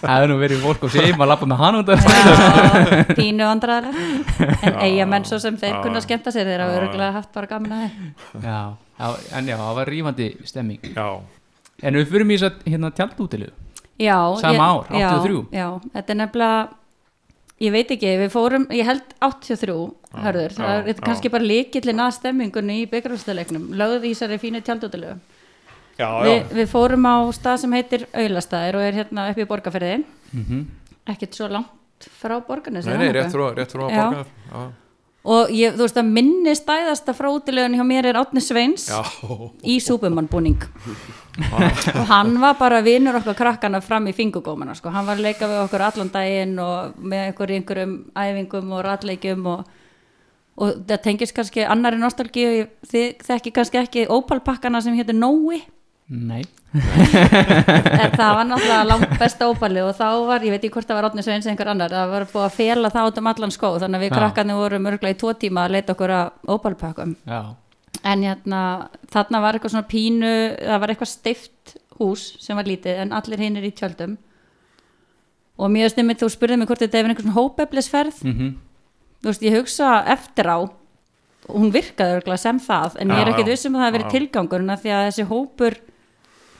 [0.00, 4.40] það hefði nú verið fólk og segjum að lappa með hann út já, pínu vandræðilegt
[4.40, 4.80] en Já.
[4.86, 5.82] eiga menn svo sem þeir Já.
[5.84, 6.80] kunna skemmta sér þeir hafa Já.
[6.84, 7.46] örgulega haft bara
[8.40, 8.60] Já,
[9.00, 11.08] já, en já, það var rífandi stemming Já,
[11.82, 13.50] En við fyrir að hérna tjaldútilu
[14.00, 15.40] Já, Sama ég, ár, 83.
[15.52, 16.68] Já, já, þetta er nefnilega
[17.60, 19.76] ég veit ekki, við fórum ég held 83,
[20.24, 20.54] hörður.
[20.56, 25.18] Það já, er kannski bara líkillin að stemmingunni í byggarústaleiknum, lögð í þessari fínu tjaldútilegu
[26.00, 30.04] já, Vi, við fórum á stað sem heitir Aulastæðir og er hérna upp í borgarferði
[30.32, 30.44] mm
[31.10, 33.72] ekkert svo langt frá borgarnes rétt frá, rétt
[35.24, 39.02] og ég, þú veist að minni stæðasta frá útilegun hjá mér er Átni Sveins já,
[39.62, 40.62] í súpumannbúning.
[41.50, 44.90] Og hann var bara vinur okkar krakkana fram í fingugómana sko.
[44.92, 49.46] hann var að leika við okkur allan daginn og með einhver, einhverjum æfingum og ratleikjum
[49.54, 49.68] og
[50.60, 52.66] og það tengist kannski annari nostalgíu.
[52.90, 55.62] Þið þekki kannski ekki ópalpakkana sem hétur Nói
[56.10, 56.40] Nei,
[56.74, 60.98] en það var náttúrulega langt besta ópalið og þá var, ég veit ekki hvort það
[60.98, 63.68] var Átni Sveins eða einhver annar, það var búið að fela það um allan skó,
[63.78, 64.16] þannig að við Já.
[64.18, 67.40] krakkarnir vorum örgulega í tvo tíma að leita okkur að ópalpökkum já,
[68.10, 68.62] en hérna,
[69.14, 73.44] þarna var eitthvað svona pínu það var eitthvað steift hús sem var lítið en allir
[73.44, 74.16] hinn er í tjöldum
[75.60, 78.50] og mjög stimmið þú spurðið mig hvort þetta er einhver svona hópeflisferð mhm
[79.20, 80.58] þú veist, ég hugsa eftir á
[81.50, 83.52] hún virkaði örgulega sem það en ég er Já, ekkert já.
[83.52, 84.12] viss um að það hafi verið Já.
[84.14, 85.76] tilgangurinn af því að þessi hópur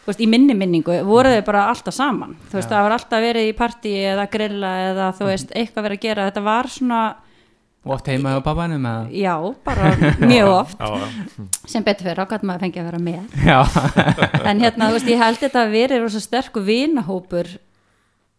[0.07, 2.37] veist, í minni minningu voru þau bara alltaf saman.
[2.51, 6.01] Þú veist, það var alltaf verið í partíi eða grilla eða þú veist, eitthvað verið
[6.01, 6.31] að gera.
[6.31, 7.03] Þetta var svona,
[7.81, 9.07] Og oft heima hjá pappanum eða?
[9.17, 9.35] Já,
[9.65, 9.91] bara
[10.21, 10.77] mjög oft.
[10.77, 11.45] Já, já.
[11.65, 13.39] sem betur fyrir ákvæmt maður fengi að vera með.
[13.41, 13.61] Já,
[14.51, 17.49] en hérna, þú veist, ég held þetta að verið rosa sterkur vinahópur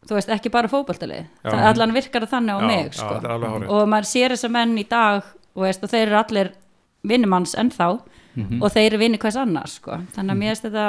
[0.07, 3.17] þú veist, ekki bara það allan virkar það þannig á Já, mig sko.
[3.77, 6.51] og maður sér þessa menn í dag og, veist, og þeir eru allir
[7.07, 7.91] vinnumanns ennþá.
[8.31, 8.61] Mhm.
[8.63, 9.97] og þeir eru vinni hvers annars sko.
[10.15, 10.85] þannig að mér finnst þetta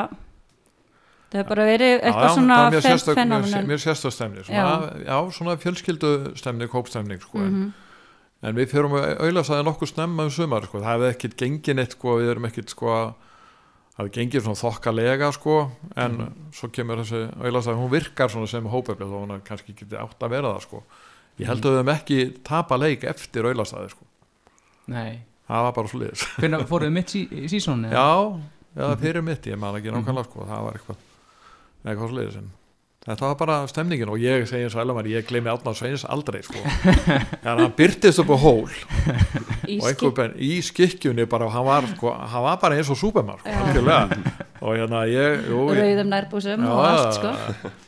[1.33, 5.05] það hefur bara verið Já, eitthvað já, svona það mjög fe- sérstök- sérstök stemning svona,
[5.07, 5.17] já.
[5.33, 7.39] svona fjölskyldu stemning, hópstemning sko.
[7.39, 7.73] Mhm.
[8.43, 10.79] en við fyrir að auðlasaði nokkuð snemma um sumar sko.
[10.83, 12.17] það hefði ekkit gengið neitt sko.
[12.21, 13.15] við erum ekkit sko,
[13.97, 15.71] það hefði gengið svona þokkalega sko.
[15.97, 16.33] en Mhm.
[16.53, 20.31] svo kemur þessi auðlasaði hún virkar svona sem hópeflið þó hún kannski geti átt að
[20.31, 20.83] vera það sko.
[21.41, 24.05] ég held að við hefum ekki tapa leik eftir auðlasaði sko.
[24.89, 27.85] nei það var bara svo liðis Hvernig fóruðu mitt sí, sísón?
[27.91, 28.41] já,
[28.77, 30.45] eða fyrir mitt, ég man ekki nákvæmlega sko.
[30.47, 30.97] það var eitthvað
[31.85, 32.51] eitthvað svo liðis en
[33.03, 36.39] þetta var bara stemningin og ég segi eins og Elmar, ég gleymi Átnar Sveins aldrei
[36.47, 36.61] sko.
[37.43, 38.69] þegar hann byrtist upp á hól.
[39.67, 43.01] Í og einhver benn í skikkjunni bara, hann var, sko, hann var bara eins og
[43.01, 43.97] Superman sko,
[44.63, 47.33] og hérna ég, jú, rauðum nærbúsum og allt sko.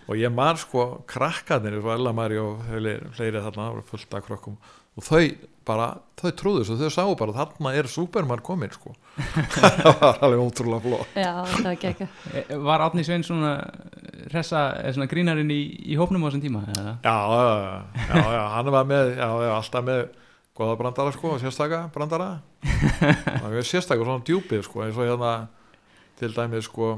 [0.09, 4.59] og ég man sko krakkarnir svo Ella Mari og fleiri, þarna það fullt af krökkum
[4.95, 5.21] og þau
[5.65, 5.87] bara,
[6.21, 8.93] þau trúðu svo, þau sáu bara þarna er Superman komin sko.
[9.55, 11.15] Það var alveg ótrúlega flott.
[11.17, 13.53] Já, það var ekki ekki Eh, Var Átni Svein svona
[14.33, 16.65] ressa, eða svona grínarinn í, í hópnum á þessum tíma?
[16.75, 16.95] Eða?
[17.07, 20.03] já, já, já, já, hann var með já, já, alltaf með
[20.55, 22.29] góða brandara sko, sérstaka brandara.
[23.43, 25.33] Það sérstaka svona djúpið sko eins og hérna
[26.21, 26.93] til dæmis sko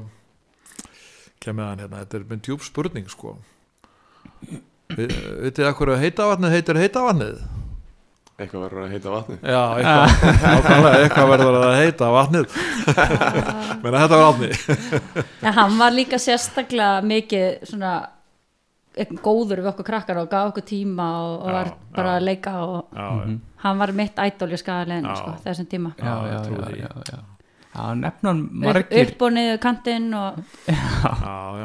[1.41, 3.37] kemur hann hérna, þetta er með djúp spurning sko.
[4.91, 7.39] Vi, vitið að hverju heita vatnið heitir heita vatnið
[8.37, 12.59] Eitthvað verður að heita vatni Já, eitthvað, nákvæmlega, eitthvað verður að heita vatnið
[13.83, 14.51] menn þetta var vatni
[15.47, 17.95] en hann var líka sérstaklega mikið svona
[19.25, 22.19] góður við okkur krakkar og gaf okkur tíma og, og Já, var bara já.
[22.21, 23.41] að leika og Já, Mhm.
[23.65, 24.15] hann var mitt
[24.61, 25.17] skagaleginu Já.
[25.17, 26.79] sko, þessum tíma Já, já, ég já, trúi já, því.
[26.81, 27.19] já, já.
[27.77, 31.65] Já, nefnan margir upp og niður kantinn og já,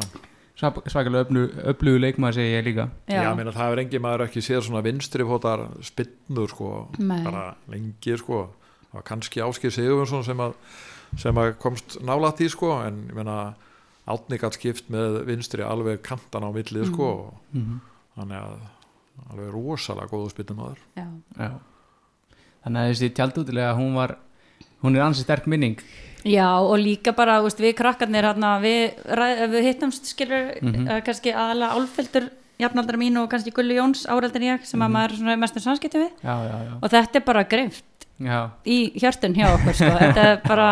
[0.62, 1.42] Svakalega
[1.72, 2.88] öflugu leikmaður segi ég líka.
[3.10, 7.22] Já, já, meina, það hefur engi maður ekki séð svona vinstri fótar spinnur sko, Nei.
[7.26, 8.44] bara lengi sko,
[8.90, 10.54] það var kannski Áskir Sigurjónsson sem að,
[11.18, 13.54] sem að komst nálætt í sko, en ég meina
[14.12, 17.80] Átni gætt skipt með vinstri alveg kantan á millið sko, Mhm.
[18.18, 18.56] þannig að
[19.30, 21.06] alveg rosalega góðu spinnumæður já,
[21.38, 21.50] Já.
[22.64, 24.16] Þannig að þessi tjaldútilega hún var
[24.82, 25.78] hún er ansi sterk minning
[26.24, 28.94] já og líka bara veist, við krakkarnir hérna, við,
[29.50, 30.86] við hittumst skilur Mhm.
[30.88, 32.30] uh, kannski aðalega álfildur
[32.62, 36.10] jafnaldra mín og kannski Gulli Jóns áreldin ég sem að maður er mestur samskipti við
[36.22, 39.90] Já, já, já, og þetta er bara greift já, í hjörtun hjá okkur sko.
[39.98, 40.68] þetta er bara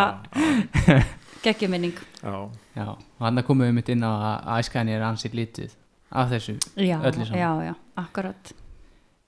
[1.44, 2.86] geggjuminning Já, já.
[3.18, 5.72] og hann komum við mitt inn á að æskæðin er ansi lítið
[6.12, 7.38] af þessu já, Öllu saman.
[7.40, 8.52] já, já, akkurat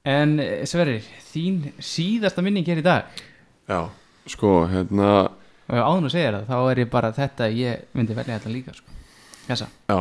[0.05, 3.05] En eh, Sverrir, þín síðasta minning er í dag
[3.71, 3.89] Já,
[4.27, 5.31] sko, hérna
[5.73, 8.77] og áðun að segja það, þá er ég bara þetta ég myndi velja þetta líka
[8.77, 8.99] sko.
[9.49, 9.99] Þessa Já,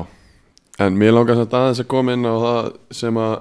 [0.86, 3.36] en mér langar samt aðeins að koma inn á það sem að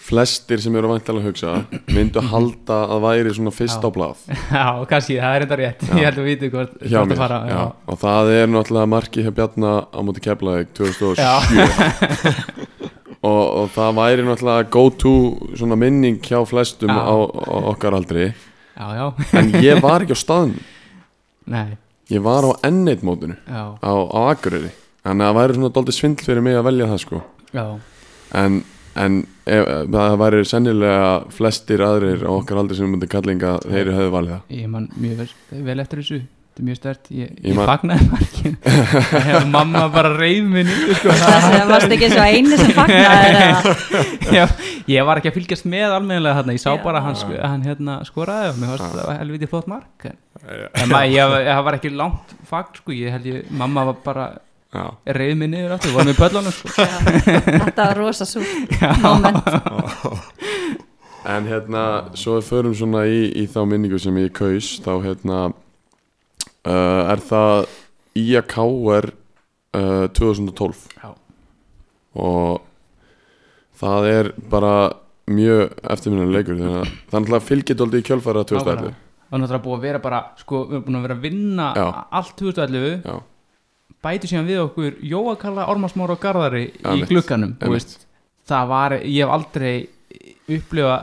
[0.00, 3.84] flestir sem eru vantilega að hugsa myndu halda að væri svona fyrst Já.
[3.84, 4.22] á blað
[4.56, 5.92] Já, kannski, það er enda rétt Já.
[5.92, 7.60] Ég held að við vitum hvort, hjá hvort mér að fara já.
[7.92, 11.20] og það er náttúrulega marki hjá Bjarna á móti Keflavík 2007
[13.28, 15.14] og, og það væri náttúrulega go to
[15.58, 17.02] svona minning hjá flestum Já.
[17.04, 19.06] á, á okkar aldri já, já,
[19.38, 20.56] en ég var ekki á staðnum
[21.46, 21.78] nei.
[22.12, 24.72] Ég var á N1 mótinu Já, á, á Akureyri.
[25.02, 27.22] Þannig að það væri svona doldið svindl fyrir mig að velja það sko.
[27.52, 27.64] Já,
[28.42, 28.60] en,
[29.02, 29.16] en
[29.46, 34.34] ef, það væri sennilega flestir aðrir á okkar aldri sem myndi kallinga þeir hefðu valið
[34.36, 34.54] það.
[34.60, 35.28] Ég man mjög vel,
[35.70, 36.20] vel eftir þessu
[36.52, 38.56] Þetta er mjög stert, ég, Ég ég fagnaði margin
[39.30, 43.72] Hef mamma bara reyð minni sko, það varst ekki svo eini sem fagnaði eða?
[44.36, 44.42] Já,
[44.92, 46.56] Ég var ekki að fylgjast með almennilega þarna.
[46.58, 46.76] Ég sá Já.
[46.84, 50.20] bara hann, sko, hann hérna, skoraði og mér fannst það var helviti flott mark en,
[50.44, 54.28] en maður, ég, það var ekki langt fagn sko, ég held ég, mamma var bara
[55.16, 56.68] reyð minni yfir áttu, var með pöllunum sko.
[57.48, 59.40] Þetta var rosa súrt moment.
[61.22, 61.82] En hérna,
[62.18, 65.36] svo við förum svona í, í þá minningu sem ég kaus þá hérna
[66.68, 67.66] uh, er það
[68.22, 71.12] IAKR uh, 2012 Já.
[72.14, 72.62] og
[73.82, 74.74] það er bara
[75.32, 78.94] mjög eftirminnilega leikur þannig að það er náttúrulega fylgitóldi í kjölfæra 2011 Nákvæmlega.
[79.22, 81.68] Það er náttúrulega búið að vera bara sko, við erum búin að vera að vinna
[81.78, 81.84] Já.
[82.20, 83.14] allt 2011 Já,
[84.02, 87.06] bæti síðan við okkur Jóakalla, Ormarsmára og Garðari í
[87.72, 87.96] veist,
[88.50, 89.74] það var, ég hef aldrei
[90.52, 90.96] upplifa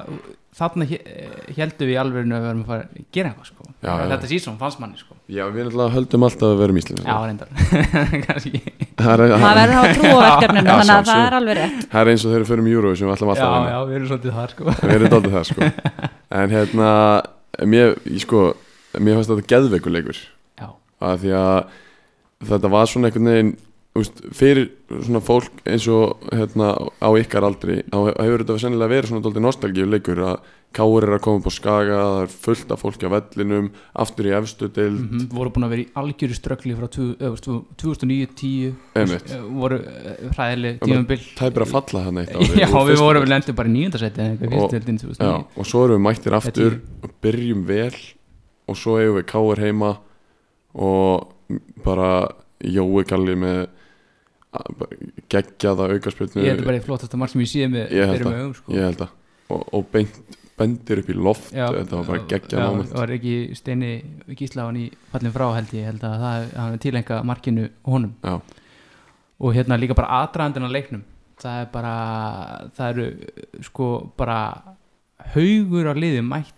[0.59, 3.67] þarna heldum við í alveginu að við verðum að fara að gera eitthvað sko.
[3.79, 4.05] Já, já.
[4.11, 5.15] þetta sísón fannst manni sko.
[5.29, 7.49] Já við náttúrulega höldum alltaf að vera íslensku já, reyndar.
[8.25, 8.61] Kannski.
[8.99, 11.85] Það er, verður að hafa trú á verkefninu Já, þannig að það er alveg rétt.
[11.93, 13.55] Það er eins og þegar við förum í Euro sem við ætlum já, alltaf að
[13.55, 13.71] vinna.
[13.71, 14.75] já, við erum svolítið þar sko.
[14.79, 15.69] við erum daldið það sko.
[16.39, 16.89] En hérna
[17.69, 17.95] mér,
[18.25, 18.43] sko,
[18.99, 20.67] mér fannst þetta geðveikuleikur já,
[21.09, 21.79] að því að
[22.49, 23.55] þetta var svona einhvern veginn
[24.01, 29.11] úst, fyrir svona fólk eins og hérna á ykkar aldri þá hefur þetta sennilega verið
[29.11, 30.39] svona daldið nostalgíu leikur að
[30.69, 33.71] Káur er að koma upp á skaga það er fullt af fólki á vellinum
[34.03, 34.99] aftur í efstu deild.
[35.01, 39.31] Mm voru búin að vera í algjöru ströggli frá 2009-10 Einmitt.
[39.55, 41.23] voru eh, hræðileg Já, men- tímabil.
[41.39, 44.99] Tæpir að falla hann eitt já, við vorum lendum bara í nýjöndarsæti Og- fyrst deildin
[44.99, 47.97] Já, 2009 og svo erum við mættir aftur og byrjum vel
[48.69, 49.91] og svo eigum við Káur heima
[50.77, 51.33] og
[51.85, 52.11] bara
[52.61, 53.67] Jói Kalli með
[55.29, 58.27] geggjaða aukarspilnu ég held að bara í flottasta marg sem ég sé með Ég held
[58.29, 58.73] augum sko.
[58.73, 59.11] ég held að.
[59.49, 60.17] Og, og beint,
[60.59, 61.51] bendir upp í loft.
[61.55, 62.95] Já, þetta var bara geggjað moment.
[62.97, 63.91] var ekki Steini
[64.37, 65.85] Gíslavan í fallin frá held ég.
[65.89, 68.15] Held að það er tilenga markinu honum.
[68.25, 68.39] Já.
[69.39, 71.03] og hérna líka bara aðdraðandinn á leiknum.
[71.39, 71.93] Það er bara
[72.75, 73.85] það eru sko
[74.19, 74.39] bara
[75.33, 76.51] haugur á liði mætt,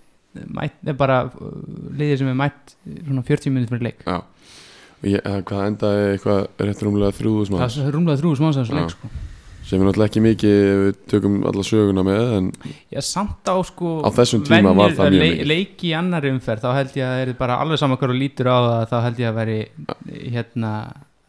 [0.49, 1.19] mætt er bara
[1.93, 4.01] liði sem er mætt svona 40 minnir fyrir leik.
[4.07, 4.23] Já.
[5.07, 8.71] Ég, eða hvað endaði eitthvað rétt rúmlega þrjúðus það maður er rúmlega þrjú sem ánstæðans
[8.71, 8.79] Já.
[8.81, 9.11] leik sko.
[9.71, 12.49] sem er náttúrulega ekki mikið við tökum alla söguna með en
[12.91, 15.45] Já, samt á sko Á þessum tíma var það mjög mikið.
[15.51, 18.49] Leiki í annar umferð, þá held ég að það er bara alveg saman hverju lítur
[18.51, 19.59] á það, þá held ég að veri
[20.33, 20.71] hérna,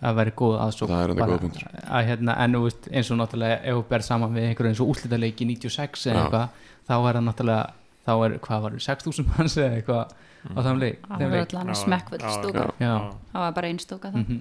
[0.02, 1.68] að veri góð aðsók Það er enda góð punktur.
[1.86, 4.90] að, hérna, En veist, eins og náttúrulega ef þú ber saman við einhverju eins og
[4.96, 6.48] úslitaleiki 96 eða eitthvað,
[6.88, 7.62] þá er það náttúrulega
[8.02, 12.30] þá er, hvað var 6.000 manns eða eitthvað á þeim leik, það var smekkfull já,
[12.38, 12.66] stúka.
[12.80, 14.40] það var bara einn stúka það Mhm.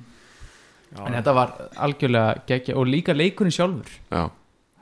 [0.92, 3.88] Já, En þetta var algjörlega geggja og líka leikurinn sjálfur.
[4.12, 4.26] Já,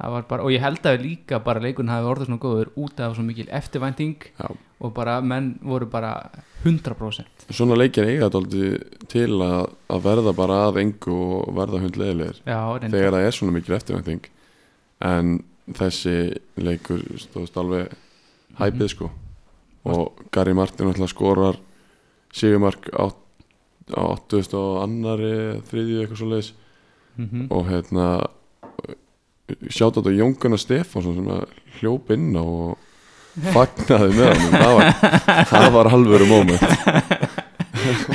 [0.02, 3.00] það var bara, og ég held að líka bara leikurinn hafi orðið svona góður út
[3.00, 4.56] af svo mikil eftirvænting já.
[4.82, 6.32] og bara menn voru bara
[6.66, 11.14] 100% svona leikir eiga dálítið til að, að verða bara að engu
[11.46, 12.42] og verða hundlegilegir
[12.90, 14.22] þegar það er svona mikil eftirvænting.
[15.02, 15.44] En
[15.78, 17.94] þessi leikur stóðst alveg
[18.58, 19.12] hæpið sko
[19.86, 21.56] og Gary Martin skorar
[22.34, 23.10] Sigumark á,
[23.96, 25.32] á 8000 og annari
[25.70, 26.52] þriðju eitthvað svo leiðis
[27.20, 27.48] Mhm.
[27.52, 28.06] og hérna
[29.68, 31.28] sjátt á Jón Gunnar Stefánsson sem
[31.80, 32.78] hljóp inn á og
[33.56, 34.86] fagnaði með hann það var,
[35.50, 36.62] það var alvöru moment.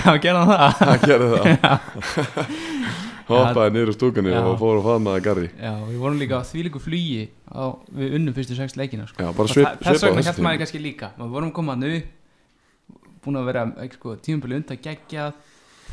[0.04, 0.64] Já, gerða það?
[0.78, 1.46] Það gerði það
[3.28, 4.40] hoppaði niður úr stúkunni Já.
[4.44, 7.64] og fór að faðmaði Gary Já, við vorum líka á þvílíku flugi á,
[7.96, 9.22] við unnum fyrstu sex leikina sko.
[9.22, 11.92] já, svip, það- Þess vegna hægt maður kannski líka Við vorum komað nú
[13.24, 13.62] búin að vera
[13.94, 15.32] sko, tímabili undan geggjað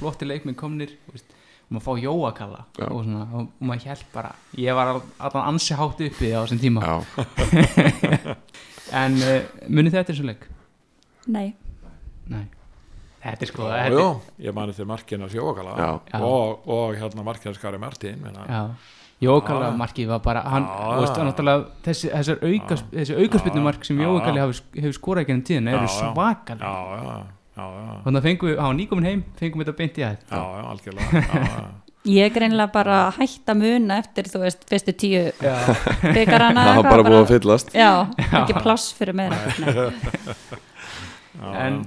[0.02, 1.30] flotti leikminn komnir veist,
[1.70, 2.88] og maður fá jóakalla Já.
[2.92, 6.44] og, svona, og, og maður hjælt bara ég var al- allan ansi hátt uppi á
[6.44, 6.96] þessum tíma já,
[9.02, 9.38] en uh,
[9.72, 10.48] munið þetta þessu leik?
[11.32, 11.54] nei,
[12.32, 12.44] Nei
[13.22, 15.76] Þetta er sko já, þetta, já, ég mani til markina sjókala
[16.18, 18.64] og, og hérna markina Skari Martin Já.
[19.78, 20.66] markið var bara hann,
[20.98, 21.44] veist,
[21.86, 24.08] þessi, þessar aukas, þessi aukaspinnu mark sem Já.
[24.08, 25.92] Jókalli hefur, skorað gennum tíðina eru
[27.62, 27.68] já,
[28.08, 30.42] þannig að fengum við, hann var nýkomin heim fengum við þetta beint í aðeins já,
[30.42, 31.70] já, algjörlega já, já.
[32.16, 33.00] ég er greinlega bara
[33.54, 35.24] að muna eftir þú veist, fyrstu tíu
[36.02, 37.74] byggarana það var bara búið að fyllast.
[37.78, 37.92] Já,
[38.42, 39.22] ekki pláss fyrir.
[41.42, 41.78] Já, en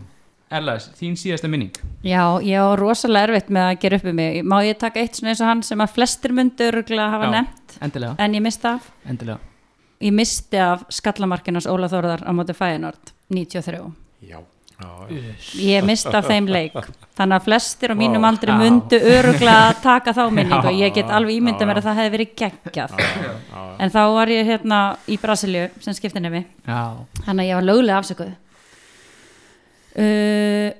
[0.54, 1.74] Ellas, þín síðasta minning.
[2.06, 4.38] Já, ég á rosalega erfitt með að gera upp um mig.
[4.46, 7.32] Má ég taka eitt svona eins og hann sem að flestir myndu örgulega hafa Já.
[7.40, 7.76] nefnt?
[7.82, 8.88] Endilega, en ég misti af.
[9.10, 9.38] Endilega.
[10.04, 13.78] Ég misti af skallamarkinas Óla Þórðar á móti Fæinord 93
[14.28, 14.38] já,
[14.78, 15.32] já, já.
[15.64, 16.74] ég misti af þeim leik.
[17.16, 20.60] Þannig að flestir á mínum aldri mundu öruglega taka þá minningu.
[20.60, 20.70] Já.
[20.70, 22.96] og ég get alveg ímyndað Já, mér að það hefði verið geggjað.
[23.80, 24.80] En þá var ég hérna
[25.10, 26.82] í Brasilíu sem skipti nefni Já,
[27.24, 28.34] þannig að ég var löglega afsökuð
[29.98, 30.70] uh,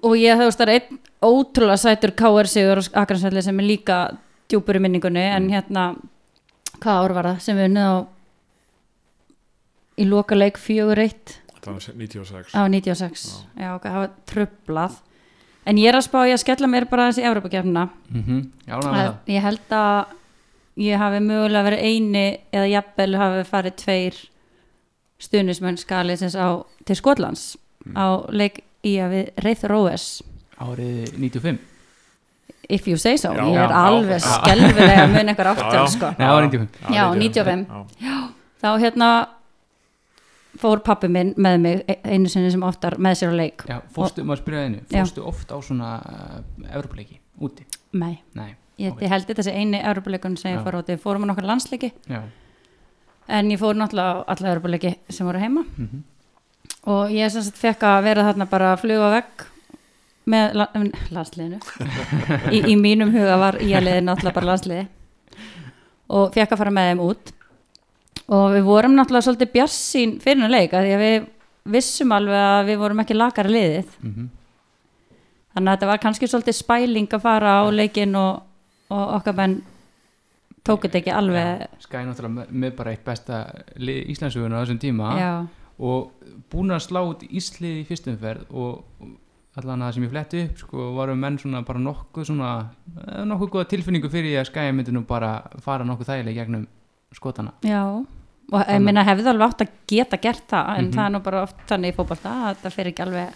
[0.00, 3.68] og ég þú veist það er einn ótrúlega sætur KR Sigur og Akransvelli sem er
[3.68, 3.98] líka
[4.50, 5.94] djúpur í minningunni en hérna
[6.82, 7.96] hvað ár var það sem við unnið á
[10.00, 13.24] í loka leik 4-1 það var 96 á 96
[13.56, 14.98] já, ok, það var trublað
[15.64, 19.32] en ég er að spá ég að skella mér bara þessi Evropakefnina mm já, það
[19.32, 20.14] ég held að
[20.84, 24.22] ég hafi mögulega verið eini eða jafnvel hafi farið tveir
[25.22, 27.54] stuðnismenn skaliðsins á til Skotlands
[27.92, 30.22] á leik í að við Reith Róes
[30.60, 31.58] árið 95
[32.68, 34.28] if you say so, Já, ég er já, alveg já.
[34.38, 35.86] skelfilega mun eitthvað Já, já.
[35.92, 36.10] sko.
[36.18, 37.66] Var 95 Já, 95.
[38.00, 38.16] Já.
[38.64, 39.08] þá hérna
[40.62, 43.80] fór pappi minn með mig e- einu sinni sem oftar með sér á leik Já,
[43.92, 45.02] fórstu, maður spyrja einu, Já.
[45.02, 46.38] fórstu oft á svona uh,
[46.72, 47.66] Evropleiki, úti?
[47.92, 49.02] Nei, Nei, ég, Ok.
[49.02, 50.64] ég held þetta sé eini Európa-leikun sem ég Já.
[50.64, 52.22] fór átti, fórum á nokkar landsleiki já
[53.28, 56.02] en ég fór náttúrulega á alla Európa-leiki sem voru heima mm
[56.90, 59.46] og ég sem sagt fekk að vera þarna bara að fluga vekk
[60.32, 60.66] með la
[61.12, 61.60] landsliðinu.
[62.54, 64.86] Í, í mínum huga var í að liði náttúrulega bara landsliði
[66.14, 67.34] og fekk að fara með þeim út.
[68.34, 71.18] Og við vorum náttúrulega svolítið bjarsín fyrir að því að við
[71.74, 73.92] vissum alveg að við vorum ekki lakara liðið.
[74.00, 74.28] -hmm.
[75.54, 78.42] þannig að þetta var kannski svolítið spæling að fara á leikin og,
[78.88, 79.62] og okkar menn
[80.64, 83.44] tók þetta ekki alveg Skæði náttúrulega með, bara eitt besta
[83.76, 85.10] lið Íslandsöguna á þessum tíma.
[85.20, 85.32] Já,
[85.78, 86.12] og
[86.52, 88.84] búin að slá út Íslið í fyrstum ferð og
[89.56, 92.50] allan að það sem ég fletti upp sko, varum menn svona bara nokkuð svona
[93.06, 96.66] eh, nokkuð góða tilfinningu fyrir að Skæði myndi nú bara fara nokkuð þægileg gegnum
[97.14, 97.52] skotana.
[97.62, 97.84] Já
[98.52, 100.92] og ég minna hefði alveg átt að geta gert það en Mhm.
[100.92, 103.30] það er nú bara oft þannig í fótbolta að það fer ekki alveg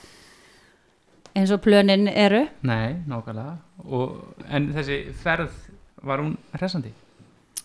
[1.39, 2.49] eins og plönin eru.
[2.63, 3.57] Nei, nákvæmlega.
[3.89, 5.51] Og, en þessi ferð
[6.03, 6.93] var hún hressandi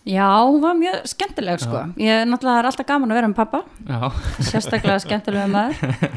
[0.04, 1.82] já, hún var mjög skemmtileg sko.
[2.00, 4.00] Ég náttúrulega það er alltaf gaman að vera með pappa Já,
[4.50, 6.08] sérstaklega skemmtilega maður.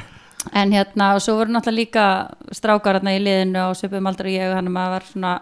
[0.56, 2.08] En hérna og svo voru náttúrulega líka
[2.56, 5.34] strákar hérna í liðinu og svipum aldrei ég og hann maður var svona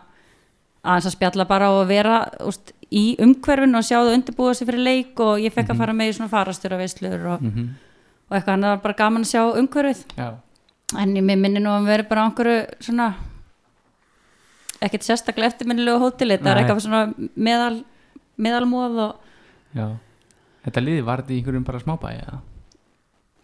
[0.85, 4.85] aðeins að spjalla bara og vera úst, í umhverfinu og sjá það undirbúa sig fyrir
[4.85, 7.73] leik og ég fekk að fara með í svona farastjóra veislur og, mm
[8.25, 8.51] og eitthvað.
[8.55, 10.03] Hann var bara gaman að sjá umhverfið.
[10.17, 10.29] Já,
[10.97, 13.09] en ég minni nú að vera bara á einhverju svona
[14.85, 16.37] ekkert sérstaklega eftirminnilegu hóteli.
[16.37, 17.03] Þetta er eitthvað svona
[17.35, 17.83] meðal
[18.41, 19.15] meðalmóð og
[19.75, 19.88] já
[20.65, 22.38] Þetta liði var þetta í einhverjum bara smábæi eða?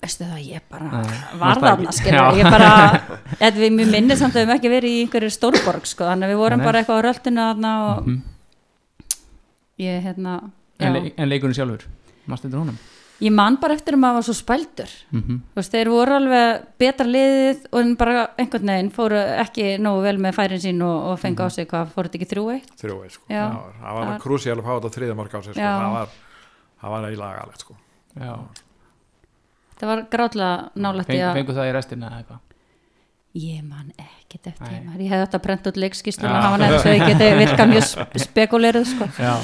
[0.02, 1.98] veistu það, ég bara Nei, var varstu þarna ekki?
[2.00, 2.38] skilur, Já.
[2.39, 2.72] ég bara
[3.62, 6.39] við minnir samt að við höfum ekki verið í einhverju stórborg sko, þannig að við
[6.42, 6.66] vorum Nei.
[6.66, 8.22] bara eitthvað á röltinu þarna og Mhm.
[9.82, 10.34] ég hérna
[10.80, 11.86] En, já, le en leikurinn sjálfur,
[12.28, 12.78] mást þetta honum
[13.22, 15.38] ég man bara eftir að maður var svo spældur mm -hmm.
[15.54, 20.02] þú veist, þeir voru alveg betra liðið og en bara einhvern veginn fóru ekki nógu
[20.02, 22.72] vel með færin sín og, og fengi á sig hvað, fóru þetta ekki þrjú eitt
[22.82, 23.24] þrjú eitt sko.
[23.30, 23.46] Já.
[23.48, 25.62] það var, það var Það var- krúsíal að fá þetta þriðja mark á sig sko.
[25.62, 26.08] Það var,
[26.82, 27.74] það var í lagalegt sko.
[28.20, 28.34] Já,
[29.80, 32.40] það var grátlega nálægt Feng, að fengu það í restina eða eitthvað
[33.34, 35.00] ég man ekkert eftir maður.
[35.02, 36.42] ég hefði átt að prenta út leikskísluna Já.
[36.42, 39.06] hafa nefnt svo ég geti virkað mjög sp- spekuleruð sko.
[39.18, 39.36] Já.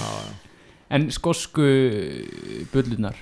[0.89, 1.63] En skosku
[2.73, 3.15] bullunar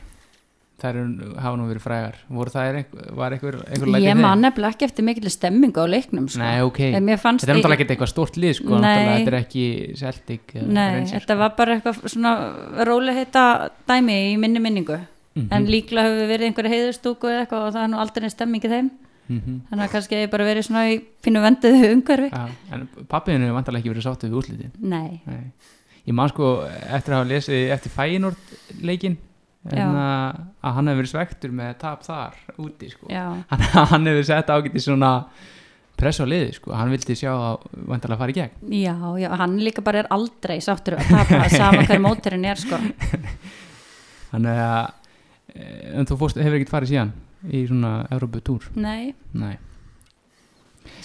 [0.81, 0.97] þær
[1.39, 5.29] hafa nú verið frægar einhver, var einhver, einhver læti ég man nefnilega ekki eftir mikill
[5.31, 6.39] stemmingu á leiknum sko.
[6.41, 9.37] Nei, ok, En mér fannst þetta er náttúrulega ekki eitthvað stórt lið sko, þetta er
[9.39, 9.63] ekki
[9.95, 11.37] Celtic eða Nei, þetta sko.
[11.39, 12.33] var bara eitthvað svona
[12.89, 13.45] róleheita
[13.87, 14.99] dæmi í minni minningu
[15.35, 15.47] Mhm.
[15.51, 18.89] en líklega hefur verið einhverja heiðustúku eða eitthvað og það er nú aldrei stemmingi þeim
[19.27, 19.55] Mhm.
[19.71, 23.57] þannig að kannski hefur bara verið svona í pínu venduðu umhverfi Já, En pappiðinu hefur
[23.57, 25.51] vantarlega ekki verið sáttið við úrslitin Nei, Nei.
[26.07, 28.37] Ég man sko eftir að hafa lesið eftir Feyenoord
[28.81, 29.17] leikin
[29.73, 33.07] að hann hefur verið svektur með tap þar úti sko.
[33.09, 35.11] hann, hann hefur sett ágæti svona
[35.97, 36.73] press á liði sko.
[36.75, 38.73] hann vildi sjá að vantarlega fara í gegn.
[38.77, 42.77] Já, já, hann líka bara er aldrei sáttur að tapa sama hver móturinn er sko.
[44.31, 44.81] Þannig að
[45.55, 49.55] eh, en þú fórst, hefur ekkert farið síðan í svona Európu túr Nei, Nei,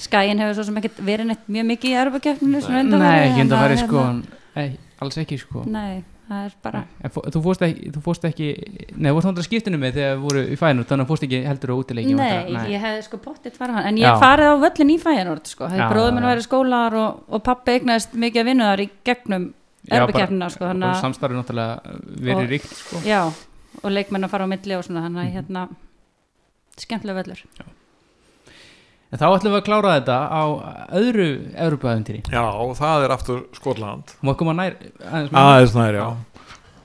[0.00, 2.62] skæin hefur svo sem ekkert verið neitt mjög mikið í erfakeppninu
[2.96, 4.06] Nei ekki enda farið sko.
[4.56, 4.68] Nei,
[5.00, 5.62] alls ekki sko.
[5.64, 8.48] Hérna- Nei, það er bara En fó- Þú fórst ekki, þú fórst ekki
[8.96, 11.40] Nei, þú fórst náttúrulega skiptinu með þegar við voru í fænur þannig að fórst ekki
[11.50, 14.12] heldur á útileiki Nei, ég hefði sko pottitt hann En ég Já.
[14.14, 16.30] hef farið á völlin í fæjanort sko Já, Þegar bróður minn já.
[16.30, 19.48] væri skólar og, og pappi eignaðist mikið að vinna þar í gegnum
[19.90, 23.02] erfakeppnina sko og að, samstarfið náttúrulega verið Og- ríkt sko.
[23.08, 23.20] já,
[23.82, 25.68] og leikmenn að fara á milli og svona Þannig að hérna,
[26.80, 27.44] skemmtilega völlur
[29.10, 30.42] En þá ætlum við að klára þetta á
[30.94, 35.46] öðru Európa-æðintýri já, og það er aftur Skotland Má koma nær aðeins meira?
[35.56, 36.08] aðeins nær, já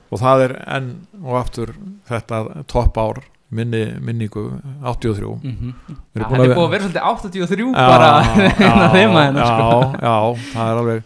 [0.06, 0.88] og það er enn
[1.22, 1.72] og aftur
[2.06, 2.36] þetta
[2.70, 3.16] topp ár
[3.50, 4.42] minni, minningu
[4.82, 5.72] 83 Mhm.
[5.86, 7.02] Við Já, erum búin Þetta að er búið að vera svolítið
[7.36, 9.66] 83 Já, bara já, hérna þeim að hérna sko.
[9.66, 10.16] já, já,
[10.54, 11.02] það er alveg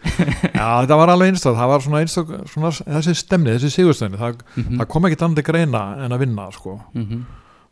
[0.54, 4.40] já, þetta var alveg einstak, það var svona einstak svona, þessi stemni, þessi sigurstæni það,
[4.56, 4.78] Mhm.
[4.80, 6.78] það kom ekkit annað greina en að vinna sko.
[6.94, 7.20] Mhm.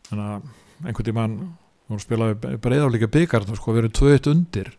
[0.09, 0.41] þannig að
[0.85, 1.35] einhvern tímann
[1.89, 4.71] hún spilaði breiðaflíka byggar sko, við erum 2-1 undir.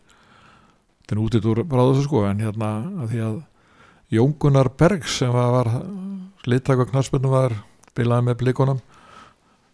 [1.00, 2.70] Þetta er útið úr bráðu þessu sko en hérna
[3.02, 3.38] að því að
[4.10, 5.70] Jón Gunnar Bergs sem var,
[6.44, 7.56] slittak og knarspöndum var
[7.90, 8.80] spilaði með blikunum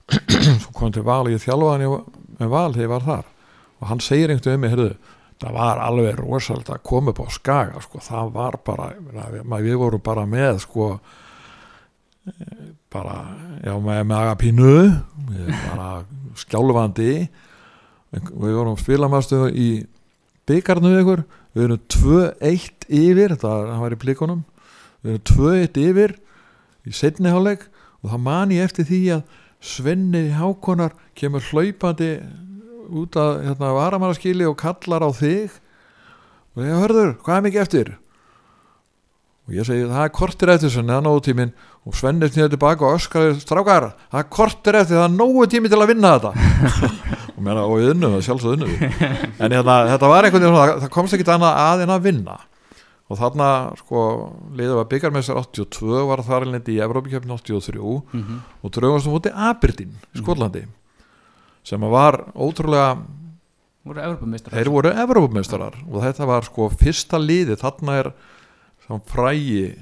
[0.62, 2.09] svo kom til val ég þjálfaði hann
[2.39, 3.30] með val þegar ég var þar.
[3.76, 7.20] Og hann segir einhvern veginn um mig heyrðu, það var alveg rosalega að koma upp
[7.20, 8.91] á skaga sko, það var bara
[9.61, 10.91] við, vorum bara með sko
[12.93, 13.16] bara,
[13.64, 14.74] já, með, með agapínu
[15.51, 15.89] bara
[16.41, 17.12] skjálfandi.
[18.16, 19.70] Við vorum spilamæstu í
[20.49, 21.24] byggarnu ykkur.
[21.57, 24.45] Við erum 2-1 yfir þetta var, í blikunum.
[25.03, 26.16] Við erum 2-1 yfir
[26.87, 27.66] í setni hálfleik
[28.03, 32.11] og það man ég eftir því að Svenni Hákonar kemur hlaupandi
[32.87, 35.55] út að hérna, varamannaskili og kallar á þig.
[36.57, 37.95] Og ég hörður, hvað er mikið eftir?
[39.47, 41.55] Og ég segi það er kortir eftir neðan nógu tímin
[41.87, 45.70] og Svenni snýður tilbaka og öskar strákar, það er kortir eftir það er nógu tími
[45.70, 46.32] til að vinna þetta.
[47.37, 49.01] Og mér og við unnum það, sjálfsög unnum við.
[49.45, 52.37] En hérna, þetta var einhvern veginn það komst ekki annað að en að vinna.
[53.07, 54.01] Og þarna sko
[54.59, 57.78] liðið var byggarmessar 82 var þar einlendi í Evrópikjöfn 83
[58.16, 58.41] Mhm.
[58.64, 60.64] og drögumst um úti Aberdeen í Skotlandi
[61.66, 62.97] sem að var ótrúlega
[63.87, 65.76] voru Evropamistrar þeir voru Evrópumeistarar.
[65.87, 68.11] Og þetta var sko fyrsta liði þarna er
[68.89, 69.76] sem frægi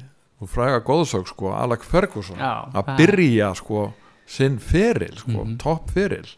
[0.44, 2.36] og fræga góðsök sko Alec Ferguson.
[2.38, 3.86] Já, að það- byrja sko
[4.26, 5.56] sinn feril sko, Mhm.
[5.58, 6.28] topp feril.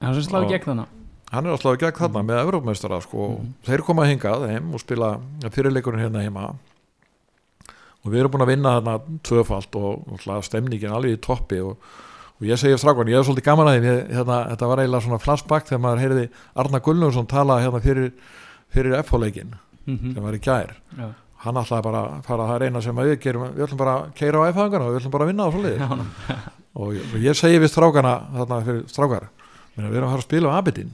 [0.00, 0.86] Hann sem sláði Og- gegn þannig
[1.32, 3.40] hann er alltaf í gegn þarna með Evrópumeistara sko.
[3.66, 5.18] þeir koma hingað heim og spila
[5.50, 6.54] fyrirleikurinn hérna heima.
[8.04, 11.58] Og við erum búin að vinna þarna tvöfalt og, og hlað stemningin alveg í toppi
[11.60, 11.76] og,
[12.38, 15.02] og ég segi strákun, ég hef svolítið gaman að því ég, hérna, þetta var eiginlega
[15.02, 18.12] svona flashback þegar maður heyrði Arna Gullnússon tala hérna fyrir,
[18.72, 19.54] fyrir FH-leikin
[19.86, 20.14] Mhm.
[20.14, 20.70] sem var í gær.
[20.96, 21.08] Já.
[21.44, 23.96] Hann ætlaði bara að fara það er eina sem að við gerum við ætlum bara
[24.00, 25.96] að keira á FH-angana og við ætlum bara að vinna á svo ná.
[26.80, 29.26] og ég, og ég segi við strákana þarna fyrir strákar
[29.76, 30.92] við erum að fara að spila á Abedin.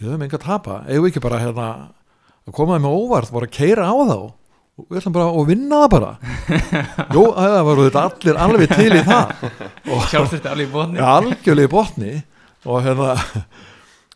[0.00, 0.76] Við höfum enga að tapa.
[0.88, 1.66] Eigum ekki bara hérna,
[2.48, 4.16] að koma með óvart bara að keira á þá?
[4.80, 6.12] Og við ætlum bara að vinna það bara.
[7.14, 9.34] Jú, það voru þetta allir alveg til í það.
[10.08, 11.02] Sjálfstyrti alveg í botni.
[11.02, 12.14] Ja, algjörlega í botni.
[12.62, 13.12] Og hérna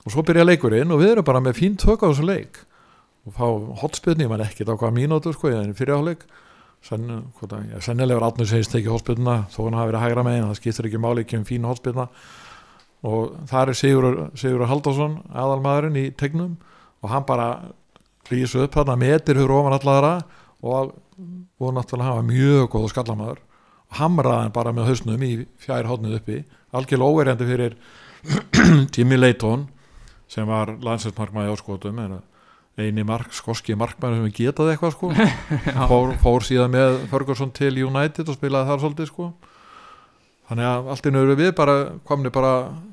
[0.07, 2.62] og svo byrja leikurinn og við erum bara með fín tök á þessu leik
[3.27, 3.47] og fá
[3.83, 6.27] hotspilni, ég man ekkert á hvaða mínútur sko, ég er fyrirháleik
[6.87, 7.09] Senn,
[7.39, 10.59] hvað, ja, sennilega var Átnur segist ekki hotspilna þó hann hafi verið hægra megin, það
[10.61, 12.05] skiptir ekki máli ekki um fín hotspilna
[13.07, 14.07] og það er Sigur,
[14.39, 16.55] Sigur Haldarsson aðalmaðurinn í tegnum
[17.03, 17.49] og hann bara
[18.31, 20.12] lýsa upp þarna metir hur ofan allara
[20.62, 20.95] og
[21.59, 23.43] voru náttúrulega hafa mjög góð skallamaður
[23.87, 26.39] og hamraði hann bara með hausnum í fjær hóðnuð uppi.
[26.77, 27.77] Algjörlega óverjandi fyrir
[28.95, 29.68] Jimmy Leighton
[30.31, 32.18] sem var landsætsmarkmaði áskotum en
[32.77, 35.12] eini mark, skoski markmaður sem getaði eitthvað sko.
[35.91, 39.31] Fór, fór síðan með Ferguson til United og spilaði þar svolítið sko.
[40.51, 42.53] Þannig að allt innur við bara komni bara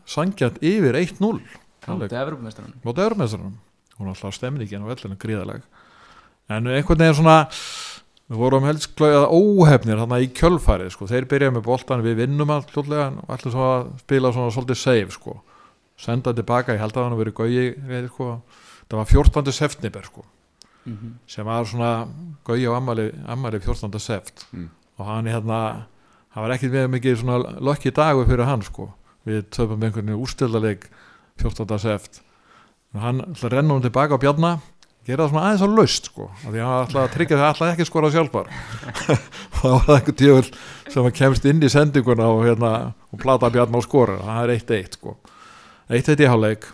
[0.09, 1.35] sangjant yfir 1-0
[1.83, 3.57] Móti Evropamistranum móti örmestranum
[3.99, 5.65] hún er alltaf stemningin og vellinu gríðaleg
[6.49, 7.35] en einhvern veginn svona
[8.31, 12.53] við vorum helst glöðað óhefnir þannig í kjölfarið sko, þeir byrjaði með boltan við vinnum
[12.55, 15.35] allt hljóðlega en ætlum svo að spila svona svolítið safe sko.
[15.99, 18.29] Senda tilbaka, ég held að hann verið gauði sko.
[18.89, 19.51] Það var 14.
[19.51, 20.25] september sko
[20.85, 21.13] Mhm.
[21.27, 22.07] sem var svona
[22.43, 23.99] gauði á ammali, ammali 14.
[23.99, 24.69] sept Mm.
[24.99, 25.85] og hann hérna
[26.35, 28.89] það var ekkit við mikið svona lökki dagur fyrir hann sko
[29.25, 30.83] við töfum einhvern veginn úrstildaleg
[31.39, 31.79] 14.
[31.79, 32.19] seft
[32.93, 34.59] og hann ætla að renna hún tilbaka á bjarna
[35.07, 37.53] gera það svona aðeins á laust sko af því að hann ætla að tryggja það
[37.53, 40.53] ætla ekki skora sjálfbar og það var það einhver tíul
[40.91, 44.57] sem að kemst inn í sendinguna og, hérna, og plata bjarna og skora það er
[44.59, 45.15] 1-1 sko
[45.89, 46.67] 1-1 í hálfleik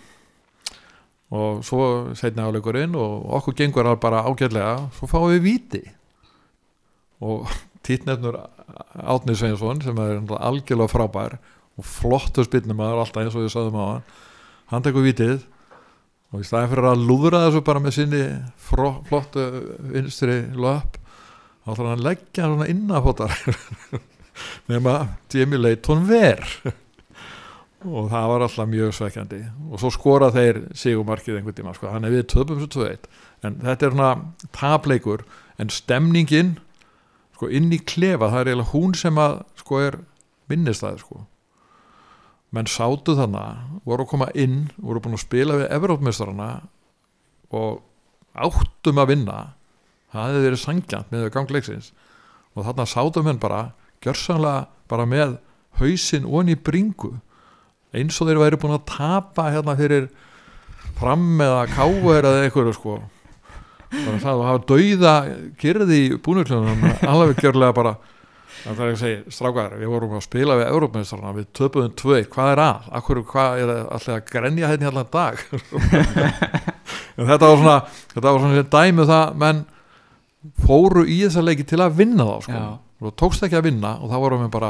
[1.29, 1.83] og svo
[2.17, 4.75] setna hálfleikurinn og okkur gengur það bara ágætlega.
[4.97, 5.83] Svo fáum við viti
[7.19, 7.49] og
[7.85, 8.39] títnefnur
[8.99, 11.37] Átni Sveinsson sem er algjörlega frábær
[11.79, 14.03] og flottur spinnum aður alltaf eins og við sagðum á hann
[14.69, 15.39] hann tekur vitið
[16.29, 18.23] og í staðin fyrir að lúðra þessu bara með sinni
[18.61, 19.45] flottu
[19.93, 23.33] vinstri löp þá ætlar hann að leggja hann svona innafótar
[24.71, 24.95] nema
[25.33, 26.45] Jamie Leighton ver
[27.87, 29.39] og það var alltaf mjög svekkjandi.
[29.71, 31.87] Og svo skora þeir sigumarkið einhvern tíma sko.
[31.87, 33.07] hann er við töpum svo 2-1
[33.43, 34.11] en þetta er svona
[34.51, 35.23] tapleikur
[35.57, 36.57] en stemningin
[37.35, 39.99] sko inn í klefa það er eiginlega hún sem að sko er
[40.51, 41.25] minnistæði sko.
[42.51, 46.49] Menn sátu þannig, voru að koma inn voru búin að spila við Evrópmeistarana
[47.53, 47.83] og
[48.33, 49.39] áttum að vinna.
[50.11, 51.93] Það hefði verið sangjant með gangleiksins
[52.57, 53.69] og þarna sátu menn bara
[54.03, 55.37] gjörsanlega bara með
[55.79, 57.19] hausinn onni bringu
[57.95, 60.09] eins og þeir væri búin að tapa hérna fyrir
[60.99, 62.99] fram eða káver eða eitthvað sko.
[63.89, 65.13] Bara það að hafa dauða
[65.61, 67.95] kyrði í búnuklunum alveg gjörlega bara.
[68.59, 72.17] Það er ekki að segja, strákar, við vorum að spila við Európmeistarna, við töpuðum tvö
[72.33, 75.43] hvað er að, akkur, hvað er alltaf að grenja hérna allan dag?
[77.19, 77.77] En þetta var svona
[78.13, 79.57] þetta var svona sem dæmi um það menn
[80.63, 82.61] fóru í þessa leiki til að vinna þá sko.
[83.03, 84.69] Og tókst ekki að vinna og þá vorum við bara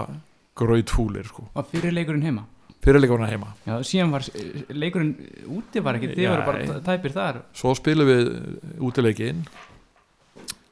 [0.58, 1.46] gröð fúlir sko.
[1.54, 2.48] og fyrir leikurinn heima
[2.84, 5.14] fyrirleikurna heima já, síðan var eh, leikurinn
[5.58, 8.30] úti var ekki, þið voru bara tæpir þar svo spilum við
[8.90, 9.46] útileikin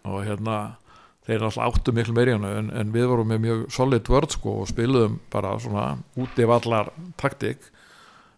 [0.07, 0.57] og hérna
[1.27, 4.69] þeir náttúrulega áttu miklu meiri en, en við vorum með mjög solid vörð sko og
[4.71, 5.87] spiluðum bara svona
[6.19, 7.67] úti af allar taktik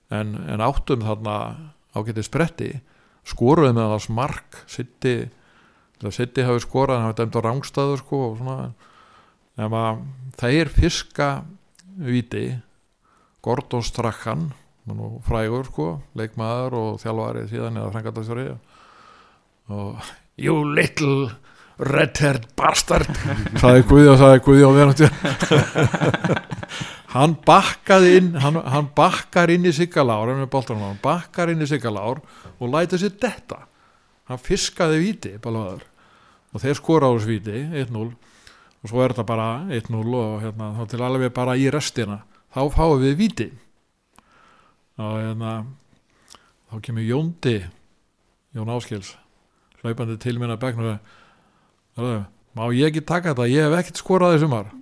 [0.09, 1.35] en, en áttum þarna
[1.93, 2.71] ágætið spretti
[3.29, 5.17] skoruðum með þess mark Sitti
[5.99, 8.71] Sitti hafi skorað, hann hafi dæmt á rángstæðu sko og svona
[9.59, 10.03] en
[10.39, 11.29] þeir fiska
[11.99, 12.45] viti
[13.45, 14.49] Gordon Strachan
[15.25, 15.87] frægur sko,
[16.17, 18.47] leikmaður og þjálfari síðan eða frangatastjóri
[19.69, 20.09] og
[20.39, 21.29] you little
[21.79, 23.07] red-haired bastard.
[23.61, 25.11] Sagði Guði og sagði Guði og verðan
[27.13, 32.21] hann bakkaði inn hann, hann bakkar inn í Sigalár hann, bakkar inn í Sigalár
[32.59, 33.63] og læti sér detta.
[34.29, 35.85] Hann fiskaði viti balvaður.
[36.53, 40.71] og þeir skora á þessu viti 1-0 og svo er þetta bara 1-0 og hérna,
[40.77, 42.21] þá til alveg bara í restina
[42.55, 43.49] þá fáum við viti
[44.99, 45.53] og hérna
[46.69, 47.57] þá kemur Jóndi
[48.55, 49.13] Jón Áskils
[49.83, 50.95] hlaupandi til minna bekn
[51.99, 52.09] og
[52.57, 53.47] má ég ekki taka þetta?
[53.51, 54.69] Ég hef ekkert skorað í sumar.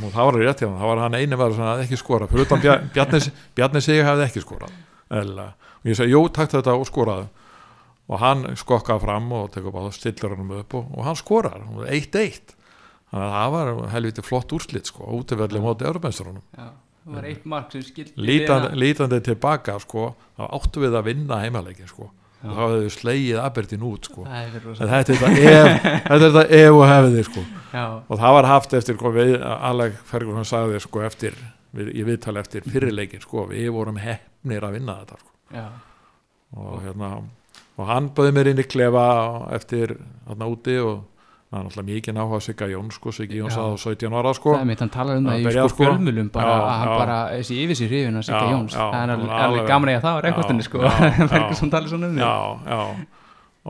[0.00, 2.30] Og það var rétt hjá hann það var hann eini var sem ekki skorað.
[2.32, 2.62] Fyrir utan
[2.94, 3.20] Bjarni,
[3.56, 4.72] Bjarni sig hefði ekki skorað
[5.10, 5.52] Eðlilega.
[5.80, 7.28] og ég segi, jú, takk þetta og skoraði
[8.10, 12.54] og hann skokkaði fram og tekur bara stillur hann upp og, og hann skorar, 1-1
[13.10, 17.74] þannig að það var helviti flott úrslit sko, útvöldlega mótið Örubensturunum það var eitt mark
[17.74, 22.10] sem skildi Lítandi, lítandi tilbaka sko, þá áttu við að vinna heimalegin sko.
[22.40, 24.26] og þá hefðu slegið Aberdeen út sko.
[24.26, 25.80] þetta er
[26.24, 27.44] þetta ef og hefði sko.
[27.74, 29.12] og það var haft eftir sko,
[29.56, 31.36] Alleg Ferguson sagði sko, eftir,
[31.76, 35.68] við, ég viðtali eftir fyrirleikin sko, við vorum hefnir að vinna þetta sko.
[36.60, 37.12] og hérna
[37.80, 39.04] og hann böði mér inn í klefa
[39.56, 39.94] eftir
[40.28, 41.06] hérna úti og
[41.50, 44.52] það er náttúrulega mikið náha Sigga Jón sko, Siggi Jóns að 17 ára sko.
[44.54, 46.98] Það er mitt, hann talar um það í sko fjölmjölum bara já, að hann já.
[47.00, 50.28] bara, þessi yfir sér hrifin að Sigga Jóns, það er alveg, gaman að það var
[50.28, 50.84] rekordinni sko,
[51.32, 52.36] Ferguson talar svona um því já,
[52.70, 53.08] já,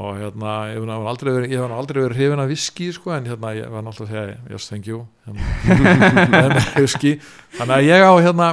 [0.01, 1.55] og hérna ég hef aldrei verið,
[2.03, 5.01] verið hrifin að viski sko, en hérna ég var náttúrulega að segja yes, thank you.
[5.25, 6.53] Hérna,
[6.85, 7.17] viski,
[7.57, 8.51] þannig að ég á hérna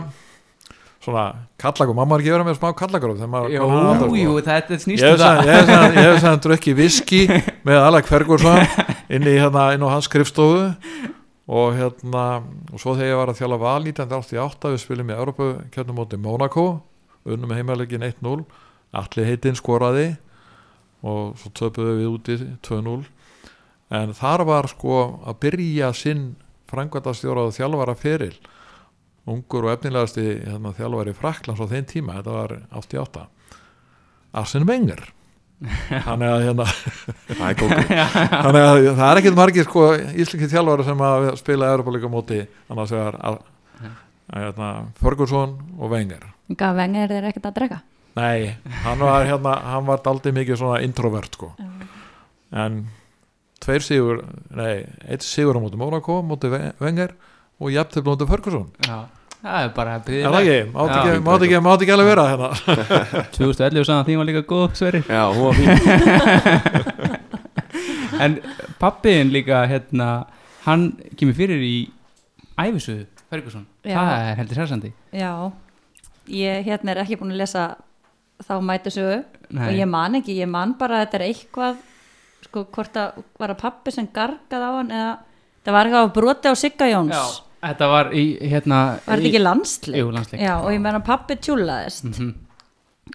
[1.07, 1.25] svona
[1.61, 3.13] kallagur, mamma er ekki verið með smá kallagur
[3.53, 5.39] Jú, jú, þetta snýst um það.
[5.47, 7.21] Ég hef sann drukki viski
[7.67, 8.59] með Alec Ferguson
[9.15, 10.67] inn í hérna, inn á hans skrifstofu.
[11.47, 12.25] Og hérna
[12.73, 16.19] og svo þegar ég var að þjála val 1988 við spilum í Európa kjörnum móti
[16.19, 16.65] Monaco
[17.27, 18.41] unnum heimalegin 1-0
[18.97, 20.09] allir heitinn skoraði
[21.07, 22.37] og svo töpuðu við úti
[22.67, 22.97] 2-0
[23.97, 26.29] en þar var sko að byrja sinn
[26.67, 28.35] frangværtastjóra og þjálfara feril
[29.27, 33.25] ungur og efnilegasti hérna, þjálfari Fraklands á þeim tíma, þetta var 88
[34.37, 35.03] Arsene Wenger.
[36.07, 36.65] Þannig að hérna
[37.25, 42.93] þannig að það er ekkert margir sko, íslenski þjálfari sem að spila Europalíka móti annars
[42.93, 43.17] vegar
[44.29, 44.69] hérna,
[45.01, 46.27] Ferguson og Wenger.
[46.59, 47.81] Gaf Wenger er ekkert að drega?
[48.17, 48.53] Nei,
[48.83, 51.51] hann var hérna hann var aldrei mikið svona introvert sko.
[52.53, 52.85] En
[53.61, 54.23] tveir sigur
[54.55, 57.17] nei, eitt sigur á móti Monaco móti Wenger
[57.57, 58.69] og jafn til blóndu Ferguson.
[58.85, 59.09] Já
[59.51, 62.49] það er bara það ekki, mátti ekki, mátti ekki, alveg vera hérna.
[63.37, 65.67] 2011 sagði því var líka góð Sverri Já, hún var fín.
[68.25, 68.39] En
[68.81, 70.07] pappiðin líka hérna,
[70.65, 70.87] hann
[71.19, 71.75] kemur fyrir í
[72.57, 73.67] æfisuðu, Ferguson.
[73.85, 73.97] Já.
[73.99, 75.31] það er heldur sérsandi Já,
[76.33, 77.63] ég hérna er ekki búin að lesa
[78.47, 78.55] þá
[79.47, 79.63] Nei.
[79.63, 81.77] og ég man ekki, ég man bara að þetta er eitthvað
[82.47, 85.13] sko hvort að var að pappi sem gargað á hann eða
[85.63, 87.15] það var eitthvað að broti á Sigga Jóns.
[87.15, 89.99] Já, þetta var í hérna var þetta ekki landsleik?
[90.01, 90.41] Jú, landsleik.
[90.41, 92.33] Já, og ég meina pappi tjúlaðist Mhm.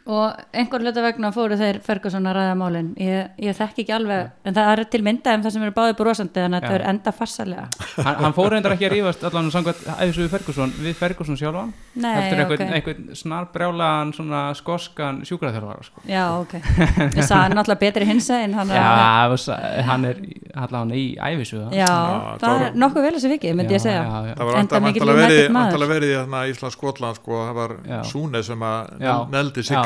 [0.07, 2.89] Og einhver hluta vegna fóru þeir Ferguson að ræða málin.
[3.01, 5.95] Ég, ég þekki ekki alveg, en það er til mynda um það sem eru báði
[5.99, 6.69] brosandi, þannig að Já.
[6.69, 7.65] þetta er enda farsalega
[8.07, 12.13] hann, hann fór reyndar ekki að rífast allan samkvæmt æfisuðu Ferguson við Ferguson sjálfan Nei,
[12.23, 12.75] eftir einhvern, ok.
[12.79, 16.05] einhvern snarbrjálaðan svona skoskan sjúkraþjálfara sko.
[16.09, 18.87] Já, ok, ég sagði hann náttúrulega betri hinsa en hann Já,
[19.33, 19.59] var sa-
[19.89, 20.17] hann er
[20.55, 24.03] allan í æfisuðu Já, Já, það er nokkuð vel þessi vikið, myndi ég segja.
[24.03, 24.35] já, já.
[24.37, 24.57] það var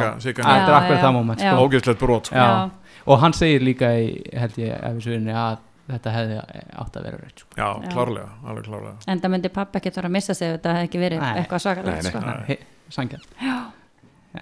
[0.01, 0.11] Já.
[0.11, 0.33] Já.
[0.33, 0.43] Já.
[0.47, 1.53] Þetta er Já, akkur já, það moment já.
[1.53, 1.65] sko.
[1.67, 2.37] ógeðslegt brot sko.
[2.37, 2.47] Já.
[2.47, 2.71] Já.
[3.07, 6.39] og hann segir líka í held ég æfisuðinni að þetta hefði
[6.83, 7.51] átt að vera rautt sko.
[7.57, 7.91] já, Já.
[7.93, 10.89] klárlega, alveg klárlega En það myndi pappa ekki þarf að missa sig ef þetta hefði
[10.89, 11.35] ekki verið Nei.
[11.43, 12.19] eitthvað svakalegt sko.
[12.27, 12.57] Nei.
[12.91, 13.19] sangja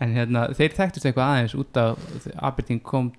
[0.01, 3.13] en hérna, þeir þekktust eitthvað aðeins út af Aberdeen kom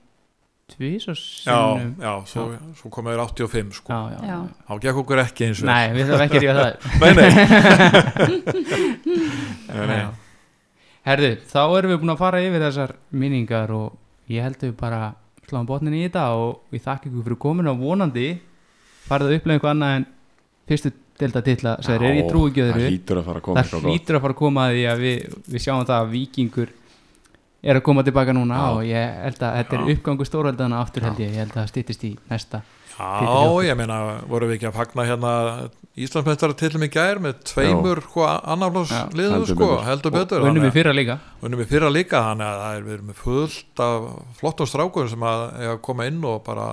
[0.74, 2.44] tvís og já, sinnum já, svo,
[2.76, 3.94] svo komaður 85 sko.
[3.94, 4.38] já, já, Já.
[4.66, 7.30] þá gekk okkur ekki eins og Nei, við þarfum ekki að rífa það nei, nei.
[9.70, 10.25] nei, nei.
[11.06, 14.76] Herðu, þá erum við búin að fara yfir þessar minningar og ég held að við
[14.80, 15.02] bara
[15.46, 18.30] sláum botnin í þetta og við þakka ykkur fyrir komin og vonandi
[19.06, 20.08] farið að upplega eitthvað annað en
[20.72, 20.92] fyrstu
[21.22, 24.74] delta trúi það hlýtur að fara að koma það hlýtur að fara að koma að
[24.74, 26.74] því að við, við sjáum það að vikingur
[27.66, 28.66] er að koma tilbaka núna Já.
[28.78, 31.72] og ég held að þetta er uppgangu stórveldana aftur held ég, ég held að það
[31.74, 32.62] stýttist í næsta
[32.96, 33.96] Já, ég meina,
[34.32, 35.32] vorum við ekki að fagna hérna
[36.00, 39.02] Íslandsmeistarartillum í gær með tveimur sko, annarflós Já.
[39.16, 39.84] liður Heldur sko, betur.
[39.90, 42.86] heldur betur og unnum við fyrra líka unnum við fyrra líka þannig að það er
[42.88, 44.08] við erum með fullt af
[44.40, 45.44] flottum strákum sem að,
[45.74, 46.68] að koma inn og bara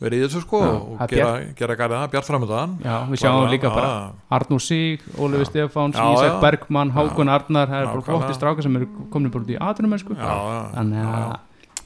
[0.00, 3.22] verið í þessu sko Já, og er gera, gera gærið það, bjart framöndan Já, við
[3.24, 3.92] sjáum líka bara
[4.38, 6.40] Arnúr Sig, Ólfi Stefáns, Ísak.
[6.44, 9.96] Bergmann, Hákon Arnar það er bara flotti strákar sem eru komin bara út í aðrunum
[10.00, 11.38] þannig að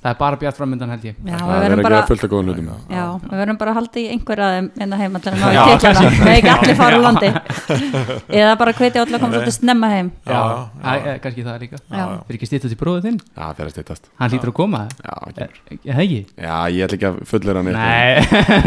[0.04, 1.14] það er bara bjart framöndan held ég.
[1.24, 4.00] Já, það er ekki bara að fullta góðum hlutum Já, við verðum bara að halda
[4.00, 6.98] í einhverja af þeim innan heim allir að ná í titlana við ekki allir fara
[6.98, 7.30] úr landi.
[8.28, 10.08] Eða bara hvetja allir að koma svolítið snemma heim.
[10.28, 10.36] Já, Já,
[10.84, 11.76] það er kannski það líka.
[11.88, 14.82] Fyrir ekki stýttast í bróðu þinn, Já, það er að stýttast hann hlýtur að koma.
[15.00, 15.40] Já, ekki.
[15.40, 16.20] Er er það ekki?
[16.44, 17.72] Já, ég ætla ekki að fullera Nei,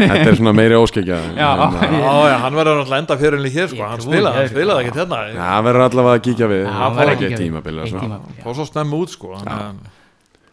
[0.07, 1.37] Þetta er svona meiri óskekja Já.
[1.37, 5.21] Já, hann verður náttúrulega enda fyrir henni hér sko, hann spilaði, hann ekki hérna.
[5.37, 6.65] Það verður allavega að kíkja við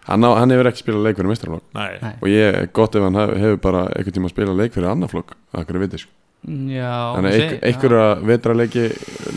[0.04, 2.12] Hann, á, hann hefur ekki spilað leik fyrir mestrarflokk Nei, Nei.
[2.20, 5.08] Og ég er gott ef hann hef- hefur bara einhvern tíma spilað leik fyrir annar
[5.12, 6.10] flokk sko.
[6.44, 8.82] Já, Þannig að segir- einhverja vetraleiki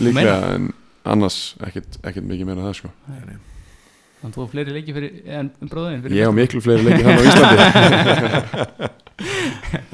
[0.04, 0.34] líklega?
[0.58, 0.66] En
[1.08, 2.90] annars ekkert, ekkert mikið meira það sko.
[3.08, 3.14] Já.
[4.18, 7.02] Þannig að þú har fleiri leiki fyrir, en bróðin fyrir Ég á miklu fleiri leiki
[7.06, 7.58] hann á Íslandi.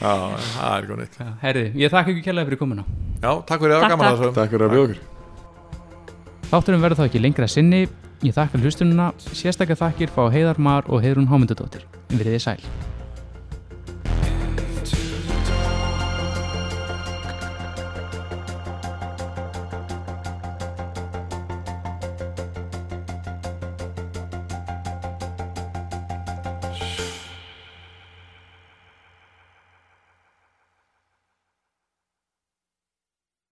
[0.05, 0.12] Já,
[0.59, 2.82] það er góð neitt Já, Herri, ég þakka ekki kærlega fyrir komuna.
[3.22, 4.18] Já, takk fyrir að Takk, gaman takk.
[4.20, 4.34] þessu.
[4.36, 5.01] Takk fyrir að bjóða okkur
[6.51, 7.80] Þátturum verður þá ekki lengra að sinni
[8.24, 12.93] Ég þakka hlustununa, sérstaklega þakkir fá Heiðar Mar og Heiðrún Hámyndadóttir Verið þið sæl